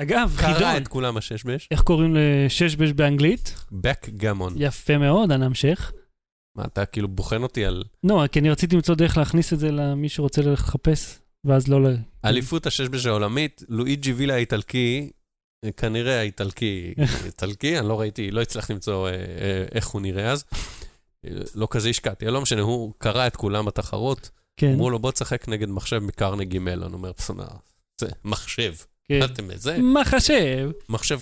[0.02, 0.78] אגב, קרא חידון.
[0.78, 3.56] את כולם השש-בש, איך קוראים לששבש באנגלית?
[3.72, 4.54] בק גמון.
[4.58, 5.92] יפה מאוד, אנא המשך.
[6.58, 9.72] מה, אתה כאילו בוחן אותי על לא, כי אני רציתי למצוא דרך להכניס את זה
[9.72, 11.95] למי שרוצה לחפש, ואז לא ל...
[12.26, 15.10] אליפות השש-בש העולמית, לואיג'י וילה האיטלקי,
[15.66, 16.93] אה, כנראה האיטלקי,
[17.26, 20.43] איטלקי, אני לא ראיתי, לא הצלחתי למצוא אה, אה, איך הוא נראה אז.
[21.26, 25.12] אה, לא כזה השקעתי, לא משנה, הוא קרא את כולם בתחרות, כן, אמרו לו בוא
[25.12, 27.45] תשחק נגד מחשב מקרנגי מלון, הוא אומר, פסונה,
[28.01, 29.24] זה מחשב, כן.
[29.24, 29.78] אתם איזה?
[29.78, 30.72] מה חשב?
[30.89, 31.20] מחשב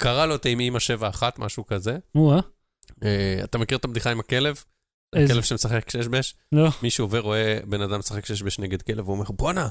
[0.00, 1.98] קרא לו את אמא שבע אחת, משהו כזה.
[2.14, 2.40] או-אה.
[3.04, 4.64] אה, אתה מכיר את הבדיחה עם הכלב?
[5.14, 6.34] הכלב שמשחק שש-בש?
[6.52, 6.70] לא.
[6.82, 9.68] מישהו עובר, רואה בן אדם משחק שש-בש נגד כלב, הוא אומר, בואנה,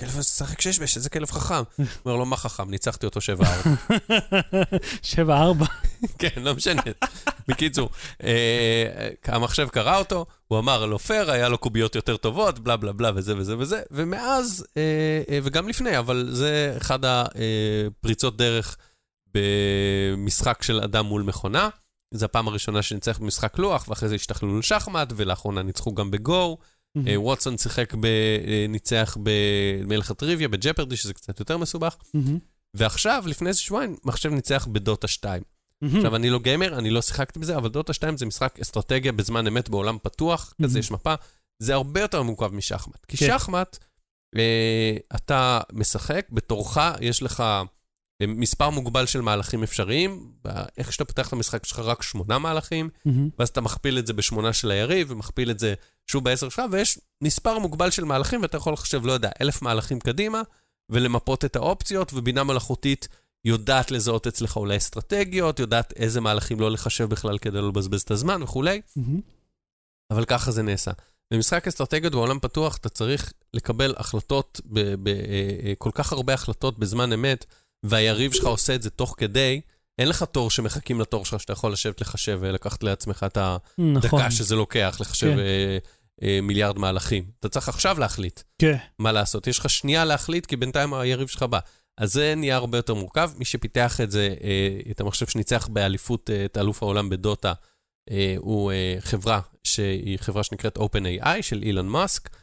[0.00, 1.54] כלב משחק שש-בש, איזה כלב חכם.
[1.78, 2.70] הוא אומר לו, מה חכם?
[2.70, 3.70] ניצחתי אותו שבע-ארבע.
[5.02, 5.66] שבע ארבע.
[6.18, 6.82] כן, לא משנה.
[7.48, 7.88] בקיצור,
[8.22, 12.92] אה, המחשב קרא אותו, הוא אמר לא פייר, היה לו קוביות יותר טובות, בלה בלה
[12.92, 18.76] בלה וזה וזה וזה, ומאז, אה, אה, וגם לפני, אבל זה אחד הפריצות דרך
[19.34, 21.68] במשחק של אדם מול מכונה.
[22.14, 26.58] זו הפעם הראשונה שניצח במשחק לוח, ואחרי זה השתכללו לשחמט, ולאחרונה ניצחו גם בגו.
[27.06, 31.96] אה, ווטסון שיחק, ב, אה, ניצח במלך הטריוויה, בג'פרדי, שזה קצת יותר מסובך.
[32.14, 32.38] מהמם.
[32.74, 35.42] ועכשיו, לפני איזה שבועיים, מחשב ניצח בדוטה 2.
[35.82, 35.96] מהמם.
[35.96, 39.46] עכשיו, אני לא גיימר, אני לא שיחקתי בזה, אבל דוטה 2 זה משחק אסטרטגיה בזמן
[39.46, 40.80] אמת בעולם פתוח, כזה Mhm.
[40.80, 41.14] יש מפה.
[41.58, 43.06] זה הרבה יותר מורכב משחמט.
[43.08, 43.26] כי כן.
[43.26, 43.78] שחמט,
[44.36, 47.44] אה, אתה משחק, בתורך יש לך
[48.28, 50.32] מספר מוגבל של מהלכים אפשריים,
[50.78, 53.28] איך שאתה פותח את המשחק יש לך רק שמונה מהלכים, מהמם.
[53.38, 55.74] ואז אתה מכפיל את זה בשמונה של היריב, ומכפיל את זה
[56.06, 60.00] שוב בעשר שלך, ויש מספר מוגבל של מהלכים, ואתה יכול לחשב, לא יודע, אלף מהלכים
[60.00, 60.42] קדימה,
[60.90, 63.08] ולמפות את האופציות, ובינה מלאכותית
[63.44, 68.10] יודעת לזהות אצלך אולי אסטרטגיות, יודעת איזה מהלכים לא לחשב בכלל כדי לא לבזבז את
[68.10, 69.20] הזמן וכולי, מהמם.
[70.10, 70.90] אבל ככה זה נעשה.
[71.32, 77.46] במשחק אסטרטגיות בעולם פתוח אתה צריך לקבל החלטות, בכל כך הרבה החלטות בזמן אמת,
[77.82, 79.60] והיריב שלך עושה את זה תוך כדי,
[79.98, 83.56] אין לך תור שמחכים לתור שלך שאתה יכול לשבת לחשב ולקחת לעצמך את ה...
[83.78, 84.30] נכון.
[84.30, 85.38] שזה לוקח לחשב כן.
[85.38, 85.78] אה,
[86.22, 87.24] אה, מיליארד מהלכים.
[87.40, 88.76] אתה צריך עכשיו להחליט כן.
[88.98, 89.46] מה לעשות.
[89.46, 91.58] יש לך שנייה להחליט, כי בינתיים היריב שלך בא.
[91.98, 93.30] אז זה נהיה הרבה יותר מורכב.
[93.38, 97.54] מי שפיתח את זה, אה, את המחשב שניצח באליפות, אה, את אלוף העולם בדוטה, אה,
[98.38, 102.36] הוא אה, חברה שהיא חברה שנקראת OpenAI של אילון מאסק.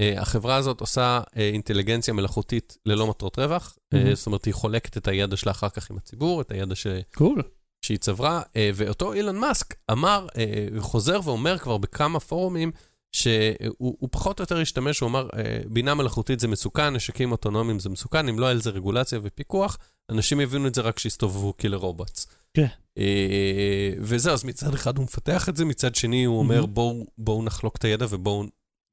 [0.00, 3.76] אה, החברה הזאת עושה אה, אינטליגנציה מלאכותית ללא מטרות רווח.
[3.94, 4.14] אה, מהמם.
[4.14, 6.86] זאת אומרת, היא חולקת את הידע שלה אחר כך עם הציבור, את הידע ש...
[7.14, 7.42] cool.
[7.82, 12.72] שהיא צברה, אה, ואותו אילון מאסק אמר, אה, חוזר ואומר כבר בכמה פורומים,
[13.12, 17.78] שהוא הוא פחות או יותר השתמש, הוא אמר, אה, בינה מלאכותית זה מסוכן, נשקים אוטונומיים
[17.78, 19.78] זה מסוכן, אם לא היה לזה רגולציה ופיקוח,
[20.10, 22.26] אנשים יבינו את זה רק כשיסתובבו killer robots.
[22.54, 22.66] כן.
[22.98, 26.66] אה, וזהו, אז מצד אחד הוא מפתח את זה, מצד שני הוא אומר.
[26.66, 28.44] בואו בואו נחלוק את הידע ובואו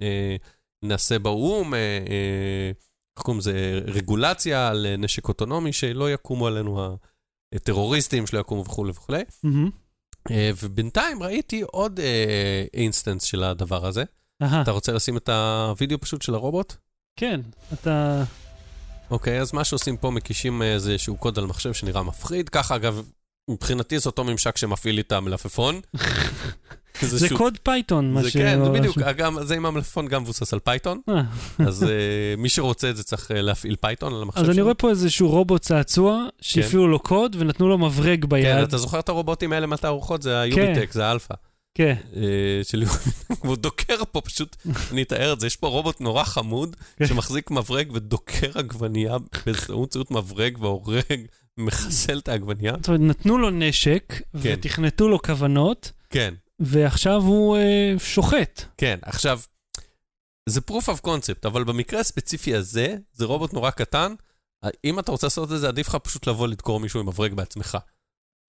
[0.01, 0.35] אה,
[0.85, 2.71] נעשה באו"ם, אה, אה,
[3.17, 6.97] איך קוראים לזה, רגולציה על נשק אוטונומי, שלא יקומו עלינו
[7.55, 9.23] הטרוריסטים, שלא יקומו וכולי וכולי.
[9.43, 9.69] מהמם.
[10.31, 14.03] אה, ובינתיים ראיתי עוד אה, instance של הדבר הזה.
[14.41, 14.61] אהה.
[14.61, 16.73] אתה רוצה לשים את הוידאו פשוט של הרובוט?
[17.15, 17.41] כן,
[17.73, 18.23] אתה...
[19.11, 22.49] אוקיי, אז מה שעושים פה, מקישים איזשהו קוד על מחשב שנראה מפחיד.
[22.49, 23.01] ככה, אגב,
[23.49, 25.81] מבחינתי זה אותו ממשק שמפעיל את המלפפון.
[27.05, 28.37] זה איזשהו- קוד פייתון, מה ש...
[28.37, 31.21] כן, זה בדיוק, גם זה עם המלפפון גם מבוסס על פייתון, אה,
[31.67, 31.89] אז אה,
[32.37, 34.63] מי שרוצה את זה צריך אה, להפעיל פייתון על המחשב אז אני שלו.
[34.63, 38.57] רואה פה איזשהו רובוט צעצוע, שהפעילו לו קוד ונתנו לו מברג כן, ביד.
[38.57, 40.21] אתה זוכר את הרובוטים האלה מהתערוכות?
[40.21, 41.33] זה ה UBTECH, זה האלפא.
[41.75, 41.95] כן.
[42.63, 42.83] של
[43.43, 44.55] והוא דוקר פה פשוט,
[44.91, 47.07] אני אתאר את זה, יש פה רובוט נורא חמוד, כן.
[47.07, 51.01] שמחזיק מברג ודוקר עגבנייה באמצעות מברג והורג,
[51.57, 52.73] מחסל את העגבנייה.
[52.77, 54.53] זאת אומרת, נתנו לו נשק, כן.
[54.53, 58.61] ותכנתו לו כוונות, כן, ועכשיו הוא אה, שוחט.
[58.77, 59.39] כן, עכשיו,
[60.49, 64.13] זה proof of concept, אבל במקרה הספציפי הזה, זה רובוט נורא קטן,
[64.85, 67.77] אם אתה רוצה לעשות את זה, עדיף לך פשוט לבוא לדקור מישהו עם מברג בעצמך.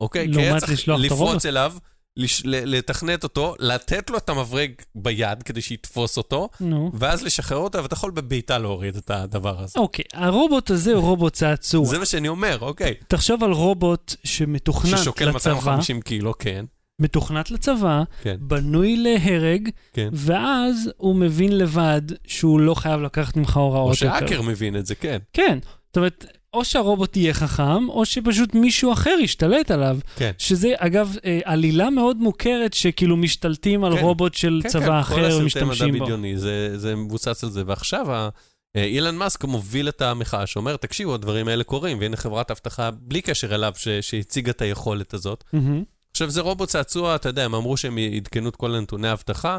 [0.00, 0.28] אוקיי?
[0.32, 0.88] כי היה לעומת צריך?
[0.88, 1.72] לפרוץ אליו,
[2.16, 6.90] לש- לתכנת אותו, לתת לו את המברג ביד כדי שיתפוס אותו, נו.
[6.94, 9.80] ואז לשחרר אותו, ואתה יכול בבעיטה להוריד את הדבר הזה.
[9.80, 11.84] אוקיי, הרובוט הזה הוא רובוט צעצוע.
[11.84, 12.94] זה מה שאני אומר, אוקיי.
[13.08, 16.64] תחשוב על רובוט שמתוכנת ששוקל לצבא, 250 קילו, כן.
[17.01, 20.09] מתוכנת לצבא, כן, בנוי להרג, כן.
[20.12, 24.18] ואז הוא מבין לבד שהוא לא חייב לקחת ממך הוראות או יותר.
[24.20, 25.18] שהאקר מבין את זה, כן.
[25.32, 29.98] כן, זאת אומרת, או שהרובוט יהיה חכם, או שפשוט מישהו אחר ישתלט עליו.
[30.16, 30.30] כן.
[30.38, 34.03] שזה, אגב, אה, עלילה מאוד מוכרת, שכאילו משתלטים על כן.
[34.03, 36.05] רובוט של כן, צבא כן, אחר ומשתמשים בו.
[36.05, 37.62] בדיוני, זה, זה מבוסס על זה.
[37.66, 38.28] ועכשיו, ה-
[38.76, 43.20] אה, אילן מאסק מוביל את המחאה, שאומר, תקשיבו, הדברים האלה קורים, והנה חברת אבטחה, בלי
[43.22, 45.44] קשר אליו, ש- שהציגה את היכולת הזאת.
[45.53, 45.82] מהמם.
[46.11, 49.58] עכשיו, זה רובוט צעצוע, אתה יודע, הם אמרו שהם עדכנו את כל הנתוני האבטחה,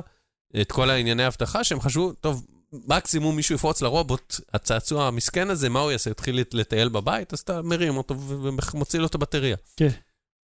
[0.62, 2.46] את כל הענייני האבטחה, שהם חשבו, טוב,
[2.88, 6.10] מקסימום מישהו יפרוץ לרובוט, הצעצוע המסכן הזה, מה הוא יעשה?
[6.10, 7.34] יתחיל לט- לטייל בבית?
[7.34, 9.56] אז אתה מרים אותו ומוציא לו את הבטריה.
[9.78, 9.90] כן.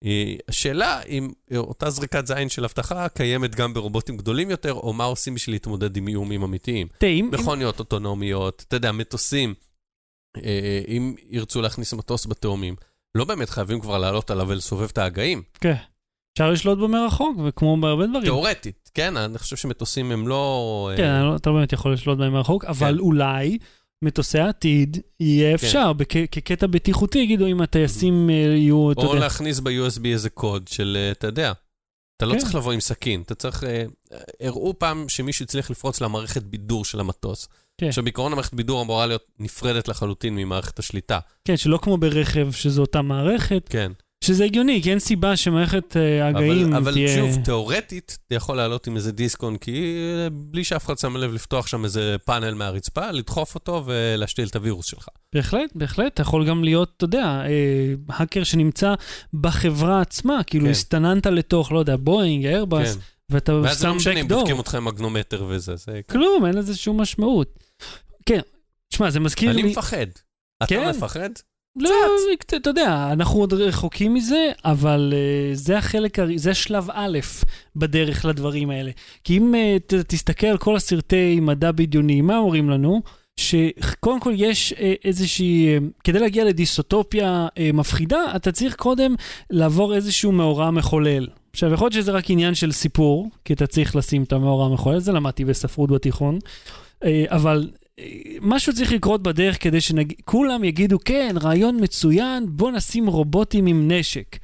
[0.06, 5.04] אה, השאלה אם אותה זריקת זין של אבטחה קיימת גם ברובוטים גדולים יותר, או מה
[5.04, 6.88] עושים בשביל להתמודד עם איומים אמיתיים.
[6.98, 7.30] תראה, אם...
[7.34, 9.54] מכוניות אוטונומיות, אתה יודע, מטוסים,
[10.38, 12.76] אה, אם ירצו להכניס מטוס בתאומים,
[13.16, 15.44] לא באמת חייבים כבר לעלות עליו ולסובב את ההגאים.
[15.62, 15.76] כן.
[16.38, 18.24] אפשר לשלוט בו מרחוק, וכמו בהרבה דברים.
[18.24, 19.18] תיאורטית, כן?
[19.18, 20.90] אני חושב שמטוסים הם לא...
[20.92, 23.00] אה, כן, לא- אתה לא באמת יכול לשלוט בהם מרחוק, אבל כן.
[23.00, 23.58] אולי
[24.04, 29.20] מטוסי העתיד יהיה אפשר, בכ- כקטע בטיחותי יגידו אם הטייסים אה, יהיו, אתה או יודע,
[29.20, 31.52] להכניס ב-USB איזה קוד של, אה, אתה יודע,
[32.18, 32.40] אתה לא כן.
[32.40, 33.64] צריך לבוא עם סכין, אתה צריך...
[33.64, 33.84] אה,
[34.42, 37.48] הראו פעם שמישהו הצליח לפרוץ למערכת בידור של המטוס.
[37.78, 37.88] כן.
[37.88, 41.20] עכשיו, בעיקרון המערכת בידור אמורה להיות נפרדת לחלוטין ממערכת השליטה.
[41.46, 43.92] כן, שלא כמו ברכב, שזו אותה מערכת, כן.
[44.24, 47.16] שזה הגיוני, כי אין סיבה שמערכת אה, הגאים אבל, אבל תהיה...
[47.16, 51.34] שוב, תיאורטית, אתה יכול לעלות עם איזה דיסק-און קי, אה, בלי שאף אחד שם לב
[51.34, 55.08] לפתוח שם איזה פאנל מהרצפה, לדחוף אותו ולהשתיל את הווירוס שלך.
[55.36, 58.94] בהחלט, בהחלט, אתה יכול גם להיות, אתה יודע, אה, האקר שנמצא
[59.34, 60.72] בחברה עצמה, כאילו כן.
[60.72, 63.00] הסתננת לתוך, לא יודע, בואינג, איירבאס, כן.
[63.30, 64.28] ואתה ואז זה שם לא משנה אם.
[64.28, 66.02] בודקים אותך עם מגנומטר וזה, זה...
[66.10, 67.60] כלום, אין לזה שום משמעות.
[68.26, 68.40] כן,
[68.90, 69.72] תשמע, זה מזכיר אני לי...
[69.72, 70.08] מפחד.
[70.68, 70.82] כן.
[70.90, 71.30] אתה מפחד?
[71.80, 71.90] לא,
[72.40, 77.20] קצת, אתה יודע, אנחנו עוד רחוקים מזה, אבל uh, זה החלק, זה שלב א'
[77.76, 78.92] בדרך לדברים האלה.
[79.24, 83.02] כי אם uh, ת, תסתכל על כל הסרטי מדע בדיוני, מה אומרים לנו?
[83.38, 89.16] שקודם כל יש uh, איזושהי, uh, כדי להגיע לדיסטופיה uh, מפחידה, אתה צריך קודם
[89.50, 91.28] לעבור איזשהו מאורע מחולל.
[91.52, 95.00] עכשיו, יכול להיות שזה רק עניין של סיפור, כי אתה צריך לשים את המאורע המחולל,
[95.00, 96.40] זה למדתי בספרות בתיכון,
[97.28, 97.70] אבל
[98.42, 104.38] משהו צריך לקרות בדרך כדי שכולם יגידו, כן, רעיון מצוין, בוא נשים רובוטים עם נשק.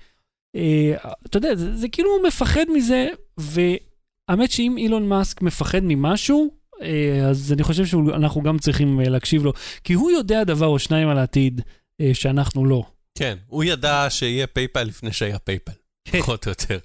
[0.55, 0.93] אה,
[1.25, 7.29] אתה יודע, זה, זה כאילו הוא מפחד מזה, והאמת שאם אילון מאסק מפחד ממשהו, אה,
[7.29, 11.09] אז אני חושב שאנחנו גם צריכים אה, להקשיב לו, כי הוא יודע דבר או שניים
[11.09, 11.61] על העתיד
[12.01, 12.83] אה, שאנחנו לא.
[13.17, 15.71] כן, הוא ידע שיהיה PayPal לפני שהיה PayPal,
[16.05, 16.19] כן.
[16.19, 16.77] פחות או יותר.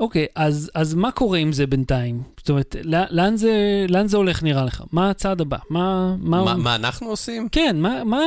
[0.00, 2.22] אוקיי, אז, אז מה קורה עם זה בינתיים?
[2.38, 3.52] זאת אומרת, לא- לאן זה,
[3.88, 4.82] לאן זה הולך נראה לך?
[4.92, 5.56] מה הצעד הבא?
[5.70, 6.16] מה...
[6.18, 6.44] מה...
[6.44, 7.48] מה מה אנחנו עושים?
[7.52, 8.18] כן, מה, מה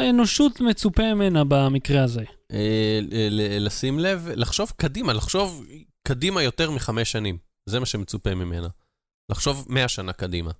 [0.00, 2.22] האנושות מצופה ממנה במקרה הזה?
[2.52, 5.64] אה, ל- ל- לשים לב, לחשוב קדימה, לחשוב
[6.08, 7.38] קדימה יותר מחמש שנים.
[7.68, 8.68] זה מה שמצופה ממנה.
[9.30, 10.50] לחשוב מאה שנה קדימה.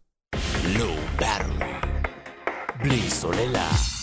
[2.82, 3.97] בלי סוללה.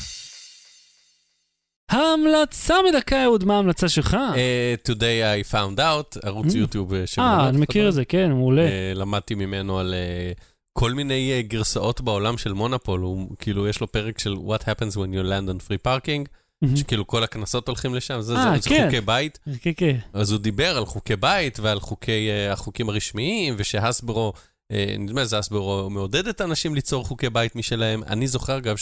[1.95, 4.17] ההמלצה מדכא אהוד, מה ההמלצה שלך?
[4.35, 6.57] אה, Today I found out, ערוץ Mm.
[6.57, 7.89] יוטיוב אה, שמלמד אה, אני את מכיר.
[7.89, 8.61] את זה, כן, מעולה.
[8.61, 10.31] אה, למדתי ממנו על אה,
[10.73, 12.99] כל מיני אה, גרסאות בעולם של מונופול.
[12.99, 16.29] הוא כאילו, יש לו פרק של What happens when you land on free parking,
[16.61, 16.75] מהמם.
[16.75, 18.85] שכאילו כל הקנסות הולכים לשם, זה, אה, זה, זה כן.
[18.85, 19.39] חוקי בית.
[19.61, 19.95] כן, כן.
[20.13, 24.33] אז הוא דיבר על חוקי בית ועל חוקי, uh, החוקים הרשמיים, ושהסברו,
[24.73, 28.03] uh, נדמה לי הסברו מעודד את האנשים ליצור חוקי בית משלהם.
[28.07, 28.75] אני זוכר אגב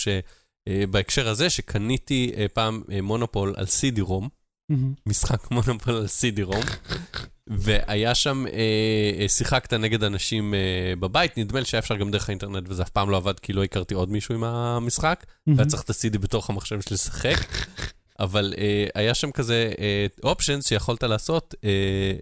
[0.70, 4.26] שבהקשר הזה, שקניתי uh, פעם uh, מונופול על CD-ROM.
[5.06, 6.66] משחק מונופול על CD-ROM,
[7.48, 8.46] והיה שם,
[9.28, 10.54] שיחקת נגד אנשים
[11.00, 13.64] בבית, נדמה לי שהיה אפשר גם דרך האינטרנט, וזה אף פעם לא עבד כי לא
[13.64, 15.26] הכרתי עוד מישהו עם המשחק.
[15.48, 17.38] והיה צריך את ה-CD בתוך המחשב שלי לשחק,
[18.20, 19.72] אבל אה, היה שם כזה
[20.24, 21.70] אופשנס שיכולת לעשות אה,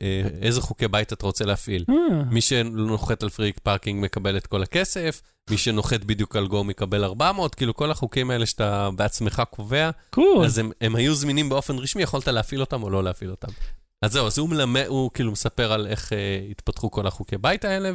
[0.01, 1.85] אה, איזה חוקי בית אתה רוצה להפעיל.
[1.89, 6.63] אה, מי שנוחת על free parking מקבל את כל הכסף, מי שנוחת בדיוק על go
[6.63, 10.45] מקבל 400, כאילו כל החוקים האלה שאתה בעצמך קובע, cool.
[10.45, 13.51] אז הם, הם היו זמינים באופן רשמי, יכולת להפעיל אותם או לא להפעיל אותם.
[14.01, 16.17] אז זהו, אז הוא מלמד, הוא כאילו מספר על איך אה,
[16.51, 17.91] התפתחו כל החוקי בית האלה,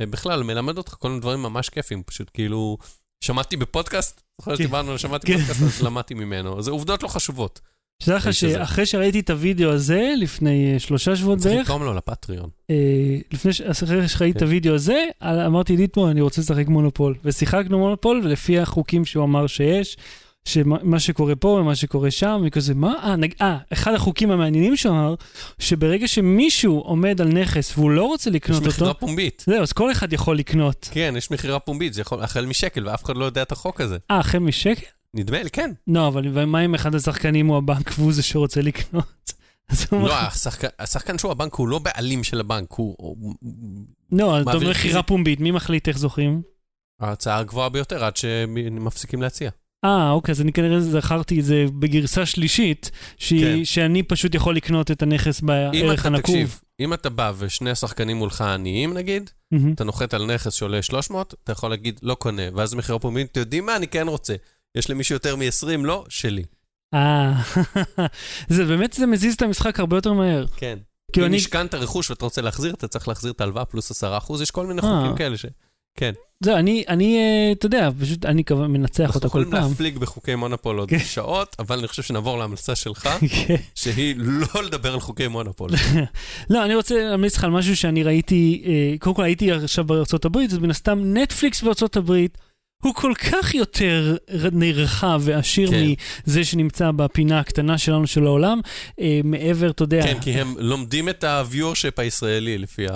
[0.00, 2.78] ובכלל מלמד אותך כל מיני דברים ממש כיפים, פשוט כאילו,
[3.24, 4.56] שמעתי בפודקאסט, זוכר כן.
[4.56, 5.38] שדיברנו שמעתי כן.
[5.38, 7.60] בפודקאסט, אז למדתי ממנו, זה עובדות לא חשובות.
[8.02, 8.34] שתדע לך.
[8.34, 12.48] שאחרי שראיתי את הוידאו הזה, לפני אה, שלושה שבועות צריך בערך, לתרום לו לפטריון.
[12.70, 13.60] אה, לפני ש...
[13.60, 14.46] אחרי שראיתי את כן.
[14.46, 17.14] הוידאו הזה, אמרתי ליטמו, אני רוצה לשחק מונופול.
[17.24, 19.96] ושיחקנו מונופול, ולפי החוקים שהוא אמר שיש,
[20.46, 22.94] שמה שקורה פה ומה שקורה שם, וכזה, מה?
[23.02, 23.32] אה, נג...
[23.40, 25.14] אה, אחד החוקים המעניינים שהוא אמר,
[25.58, 29.44] שברגע שמישהו עומד על נכס והוא לא רוצה יש לקנות מכירה אותו, פומבית.
[29.46, 30.88] זהו, אז כל אחד יכול לקנות.
[30.92, 33.96] כן, יש מכירה פומבית, זה יכול החל משקל, ואף אחד לא יודע את החוק הזה.
[34.10, 34.86] אה, החל משקל?
[35.14, 35.70] נדמה לי, כן.
[35.86, 39.32] לא, אבל ומה אם אחד השחקנים הוא הבנק והוא זה שרוצה לקנות?
[39.92, 42.96] לא, השחקן- השחקן שהוא הבנק הוא לא בעלים של הבנק, הוא...
[44.12, 44.70] לא, אתה אומר.
[44.70, 46.42] מכירה פומבית, מי מחליט איך זוכים?
[47.00, 49.50] ההצעה הגבוהה ביותר עד שמפסיקים להציע.
[49.86, 53.64] אה, אוקיי, אז אני כנראה זכרתי את זה בגרסה שלישית, שהיא- כן.
[53.64, 56.20] שאני פשוט יכול לקנות את הנכס בערך הנקוב.
[56.34, 59.72] תקשיב, אם אתה בא ושני השחקנים מולך עניים נגיד, מהמם.
[59.72, 63.40] אתה נוחת על נכס שעולה 300, אתה יכול להגיד לא קונה, ואז מכירה פומבית, אתם
[63.40, 64.34] יודעים מה, אני כן רוצה.
[64.78, 65.76] יש למישהו יותר מ-20?
[65.86, 66.42] לא, שלי.
[66.94, 67.32] אה,
[68.48, 70.46] זה באמת, זה מזיז את המשחק הרבה יותר מהר.
[70.56, 70.78] כן.
[71.12, 74.06] כאילו אם אני, השכנת רכוש ואתה רוצה להחזיר, אתה צריך להחזיר את ההלוואה פלוס 10%,
[74.42, 75.00] יש כל מיני אה.
[75.00, 75.46] חוקים כאלה ש...
[75.96, 76.12] כן.
[76.40, 79.70] זהו, אני, אני, אה, אתה יודע, פשוט אני מנצח אנחנו אותה כל יכולים פעם.
[79.70, 80.98] להפליג בחוקי מונופול עוד כן.
[80.98, 83.08] שעות, אבל אני חושב שנעבור להמלצה שלך,
[83.46, 83.56] כן.
[83.74, 85.70] שהיא לא לדבר על חוקי מונופול.
[86.50, 90.24] לא, אני רוצה להמליץ לך על משהו שאני ראיתי, אה, קודם כל הייתי עכשיו בארצות
[90.24, 92.38] הברית, אז מן הסתם נטפליקס בארצות הברית
[92.82, 94.16] הוא כל כך יותר
[94.52, 95.84] נרחב ועשיר כן.
[96.26, 98.60] מזה שנמצא בפינה הקטנה שלנו של העולם,
[99.00, 102.86] אה, מעבר, אתה יודע, כן, כי הם לומדים את ה-viewership הישראלי, לפי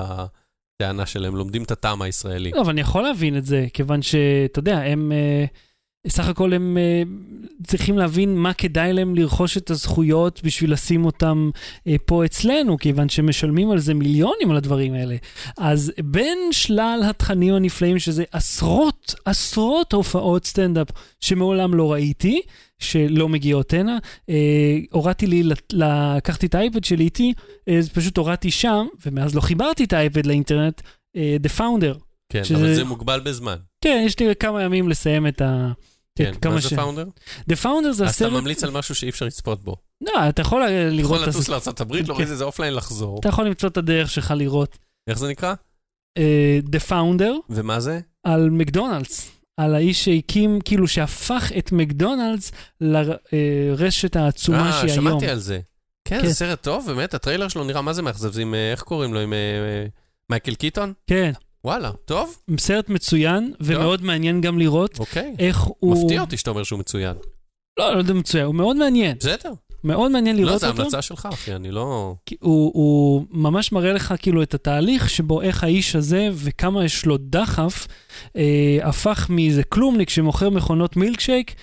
[0.83, 2.51] הטענה שלהם, לומדים את הטעם הישראלי.
[2.55, 5.45] לא, אבל אני יכול להבין את זה, כיוון שאתה יודע, הם, אה,
[6.07, 7.03] סך הכל הם אה,
[7.67, 11.51] צריכים להבין מה כדאי להם לרכוש את הזכויות בשביל לשים אותם
[11.87, 15.17] אה, פה אצלנו, כיוון שמשלמים על זה מיליונים על הדברים האלה.
[15.59, 20.89] אז בין שלל התכנים הנפלאים, שזה עשרות, עשרות הופעות סטנדאפ
[21.21, 22.41] שמעולם לא ראיתי,
[22.79, 23.99] שלא מגיעות הנה,
[24.29, 24.35] אה,
[24.91, 25.43] הורדתי לי,
[25.73, 27.33] לקחתי את האייפד שלי איתי,
[27.79, 30.81] אז פשוט הורדתי שם, ומאז לא חיברתי את האייפד לאינטרנט,
[31.17, 31.99] אה, The Founder.
[32.33, 33.57] כן, שזה- אבל זה מוגבל בזמן.
[33.85, 35.73] כן, יש לי כמה ימים לסיים את ה...
[36.19, 37.05] כן, מה ש- זה founder?
[37.51, 38.33] The Founder זה אז אתה הסרט...
[38.33, 39.77] ממליץ על משהו שאי אפשר לצפות בו.
[40.01, 41.49] לא, אתה יכול אה, יכול לראות את לטוס הסרט.
[41.49, 43.19] לארצות הברית, להוריד איזה offline, לחזור.
[43.21, 44.79] אתה יכול למצוא את הדרך שלך לראות.
[45.09, 45.55] איך זה נקרא?
[46.19, 48.01] אה, The Founder ומה זה?
[48.25, 49.31] על מקדונלדס.
[49.57, 55.09] על האיש שהקים, כאילו שהפך את מקדונלדס לרשת העצומה אה, שהיא היום.
[55.09, 55.61] שמעתי על זה.
[56.05, 56.27] כן, כן.
[56.27, 59.15] זה סרט טוב, באמת, הטריילר שלו נראה מה זה מאכזב, זה עם, אה, איך קוראים
[59.15, 59.87] לו, עם אה, אה,
[60.31, 60.93] מייקל קיטון?
[61.07, 61.33] כן,
[61.65, 65.35] וואלה, טוב, סרט מצוין, ומאוד מעניין גם לראות אוקיי.
[65.39, 66.05] איך הוא...
[66.05, 67.17] מפתיע אותי שאתה אומר שהוא מצוין.
[67.79, 69.17] לא, לא יודע מצוין, הוא מאוד מעניין.
[69.19, 69.53] בסדר.
[69.85, 70.83] מאוד מעניין לא, לראות אותו.
[70.83, 72.15] המלצה שלך, אחי, אני לא...
[72.41, 77.17] הוא, הוא ממש מראה לך כאילו את התהליך שבו איך האיש הזה וכמה יש לו
[77.21, 77.87] דחף
[78.37, 81.55] אה, הפך מאיזה כלומניק שמוכר מכונות מילקשייק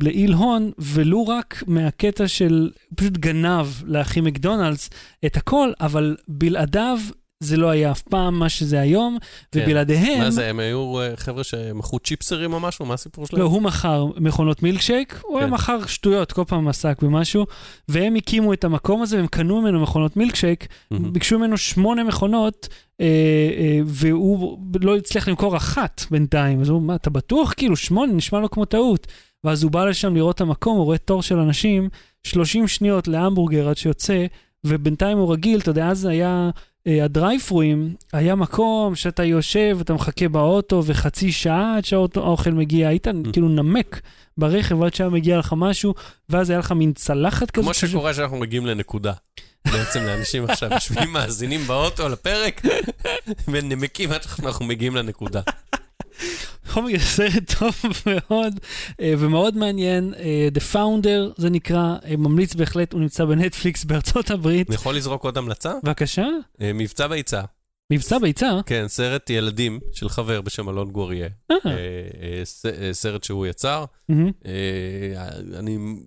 [0.00, 4.90] לאיל הון, ולו רק מהקטע של פשוט גנב לאחים מקדונלדס
[5.26, 6.98] את הכל, אבל בלעדיו
[7.42, 9.18] זה לא היה אף פעם מה שזה היום,
[9.52, 9.60] כן.
[9.62, 10.18] ובלעדיהם...
[10.18, 12.86] מה זה, הם היו אה, חבר'ה שמכרו צ'יפסרים או משהו?
[12.86, 13.42] מה הסיפור שלהם?
[13.42, 15.54] לא, הוא מכר מכונות מילקשייק, הוא היה כן.
[15.54, 17.46] מכר שטויות, כל פעם עסק במשהו,
[17.88, 21.12] והם הקימו את המקום הזה, והם קנו ממנו מכונות מילקשייק, מהמם.
[21.12, 22.68] ביקשו ממנו שמונה מכונות,
[23.00, 26.60] אה, אה, והוא לא הצליח למכור אחת בינתיים.
[26.60, 27.52] אז הוא, מה, אתה בטוח?
[27.56, 29.06] כאילו, שמונה, נשמע לו כמו טעות.
[29.44, 31.88] ואז הוא בא לשם לראות את המקום, הוא רואה תור של אנשים,
[32.22, 34.26] 30 שניות להמבורגר עד שיוצא,
[34.64, 36.50] ובינתיים הוא רגיל, אתה יודע, אז היה...
[36.86, 43.06] אה, הדרייפרואים, היה מקום שאתה יושב, אתה מחכה באוטו, וחצי שעה עד שהאוכל מגיע, היית
[43.32, 44.00] כאילו נמק
[44.38, 45.94] ברכב עד שהיה מגיע לך משהו,
[46.28, 47.76] ואז היה לך מין צלחת כזאת.
[47.76, 49.12] כמו שקורה שאנחנו מגיעים לנקודה.
[49.72, 52.62] בעצם לאנשים עכשיו יושבים מאזינים באוטו לפרק,
[53.48, 55.40] ונמקים עד שאנחנו מגיעים לנקודה.
[56.66, 57.74] בכל מקרה, סרט טוב
[58.06, 58.60] מאוד
[59.00, 60.14] אה, ומאוד מעניין.
[60.14, 64.68] אה, The Founder זה נקרא, אה, ממליץ בהחלט, הוא נמצא בנטפליקס בארצות הברית.
[64.68, 65.72] אני יכול לזרוק עוד המלצה?
[65.84, 66.26] בבקשה,
[66.60, 67.42] מבצע ביצה.
[67.92, 68.60] מבצע ביצה.
[68.66, 71.28] כן, סרט ילדים של חבר בשם אלון גוריה.
[72.92, 73.84] סרט שהוא יצר.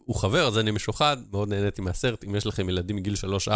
[0.06, 2.24] הוא חבר, אז אני משוחד, מאוד נהניתי מהסרט.
[2.24, 3.14] אם יש לכם ילדים מגיל
[3.48, 3.50] 3-4.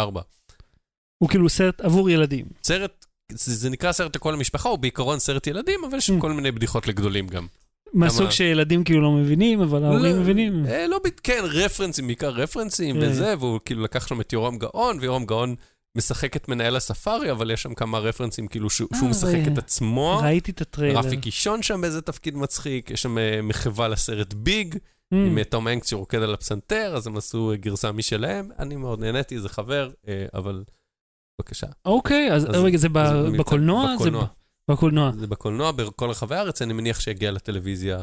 [1.18, 2.46] הוא כאילו סרט עבור ילדים.
[2.64, 6.14] סרט, זה, זה נקרא סרט לכל המשפחה, הוא בעיקרון סרט ילדים, אבל יש Mm.
[6.20, 7.46] כל מיני בדיחות לגדולים גם.
[7.92, 10.66] מהסוג שילדים כאילו לא מבינים, אבל ההורים לא, מבינים.
[10.66, 13.06] אה, לא, כן, רפרנסים, בעיקר רפרנסים כן.
[13.08, 15.54] וזה, והוא כאילו לקח שם את יורם גאון, ויורם גאון
[15.96, 19.52] משחק את מנהל הספארי, אבל יש שם כמה רפרנסים כאילו שהוא, שהוא אה, משחק ראי-
[19.52, 20.20] את עצמו.
[20.22, 20.98] ראיתי את הטריילר.
[20.98, 25.16] רפי קישון שם באיזה תפקיד מצחיק, יש שם אה, מחווה לסרט Big, Mm.
[25.16, 28.48] עם אה, תום הנקס שרוקד על הפסנתר, אז הם עשו אה, גרסה משלהם.
[28.58, 30.62] אני מאוד נהניתי, זה חבר, אה, אבל
[31.40, 31.66] בבקשה.
[31.84, 33.86] אוקיי, אז אז- רגע, זה ב- מבצע- בקולנוע?
[33.86, 34.24] זה בקולנוע.
[34.24, 35.12] ב- בקולנוע.
[35.20, 37.98] זה בקולנוע בכל רחבי הארץ, אני מניח שיגיע לטלוויזיה,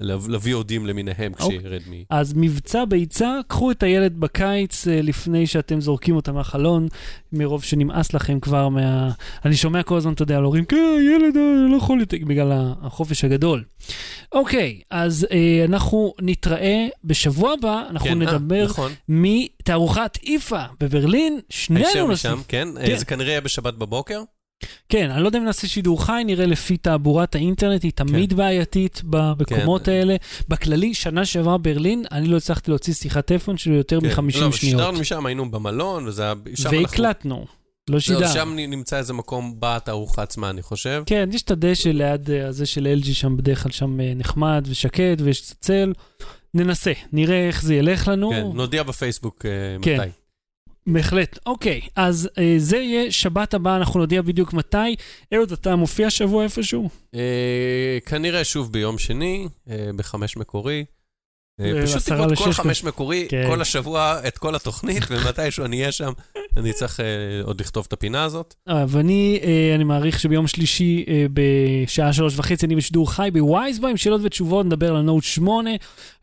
[0.00, 1.58] ל-VODים למיניהם, אוקיי.
[1.58, 1.92] כשירד מ...
[2.10, 6.88] אז מבצע ביצה, קחו את הילד בקיץ אה, לפני שאתם זורקים אותה מהחלון,
[7.32, 9.10] מרוב שנמאס לכם כבר מה...
[9.44, 12.52] אני שומע כל הזמן, אתה יודע, על הורים, כן, ילד אה, לא יכול יותר, בגלל
[12.82, 13.64] החופש הגדול.
[14.32, 18.92] אוקיי, אז אה, אנחנו נתראה בשבוע הבא, אנחנו כן, אה, נדבר נכון.
[19.08, 22.42] מתערוכת איפה בברלין, שנינו נוסעים.
[22.48, 22.68] כן.
[22.86, 22.96] כן.
[22.96, 24.22] זה כנראה יהיה בשבת בבוקר.
[24.88, 29.00] כן, אני לא יודע אם נעשה שידור חי, נראה לפי תעבורת האינטרנט, היא תמיד בעייתית
[29.04, 29.92] במקומות כן.
[29.92, 30.16] האלה.
[30.48, 34.06] בכללי, שנה שעברה ברלין, אני לא הצלחתי להוציא שיחת טלפון של יותר כן.
[34.06, 34.54] מ-50 לא, שניות.
[34.54, 36.34] שידרנו משם, היינו במלון, וזה היה...
[36.54, 37.36] שם אנחנו- והקלטנו,
[37.90, 38.34] לא זהו, שידרנו.
[38.34, 41.02] שם נמצא איזה מקום בתערוכה עצמה, אני חושב.
[41.06, 44.66] כן, יש את הדשא ליד אה, הזה של LG שם, בדרך כלל שם אה, נחמד
[44.70, 45.92] ושקט ויש צל.
[46.54, 48.30] ננסה, נראה איך זה ילך לנו.
[48.30, 49.50] כן, נודיע בפייסבוק אה,
[49.82, 50.00] כן.
[50.00, 50.10] מתי.
[50.86, 51.38] בהחלט.
[51.46, 54.96] אוקיי, אז אה, זה יהיה שבת הבאה, אנחנו נודיע בדיוק מתי.
[55.34, 56.88] אהוד, אתה מופיע השבוע איפשהו?
[57.14, 60.84] אה, כנראה שוב ביום שני, אה, בחמש מקורי.
[61.60, 63.44] אה, אה, פשוט תקראו את כל חמש מקורי, כן.
[63.48, 66.12] כל השבוע, את כל התוכנית, ומתישהו אני אהיה שם,
[66.56, 67.06] אני צריך אה,
[67.42, 68.54] עוד לכתוב את הפינה הזאת.
[68.88, 69.40] ואני
[69.74, 74.90] אני מעריך שביום שלישי בשעה שלוש וחצי אני בשידור חי בווייזבו עם שאלות ותשובות, נדבר
[74.90, 75.70] על הנוט 8,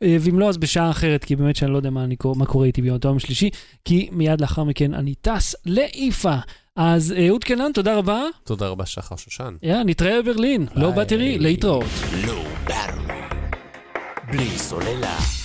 [0.04, 2.06] אה, ואם לא אז בשעה אחרת, כי באמת שאני לא יודע מה,
[2.46, 3.50] קורה איתי ביום יום שלישי,
[3.86, 6.36] כי מיד לאחר מכן אני טס לאיפה.
[6.76, 8.24] אז אה, אהוד קנן, תודה רבה.
[8.44, 9.56] תודה רבה, שחר שושן.
[9.86, 10.68] נתראה בברלין.
[10.76, 10.92] לא.
[10.92, 11.86] באטרי, להתראות.
[14.28, 14.48] לואו באטרי.
[14.48, 15.37] בלי סוללה.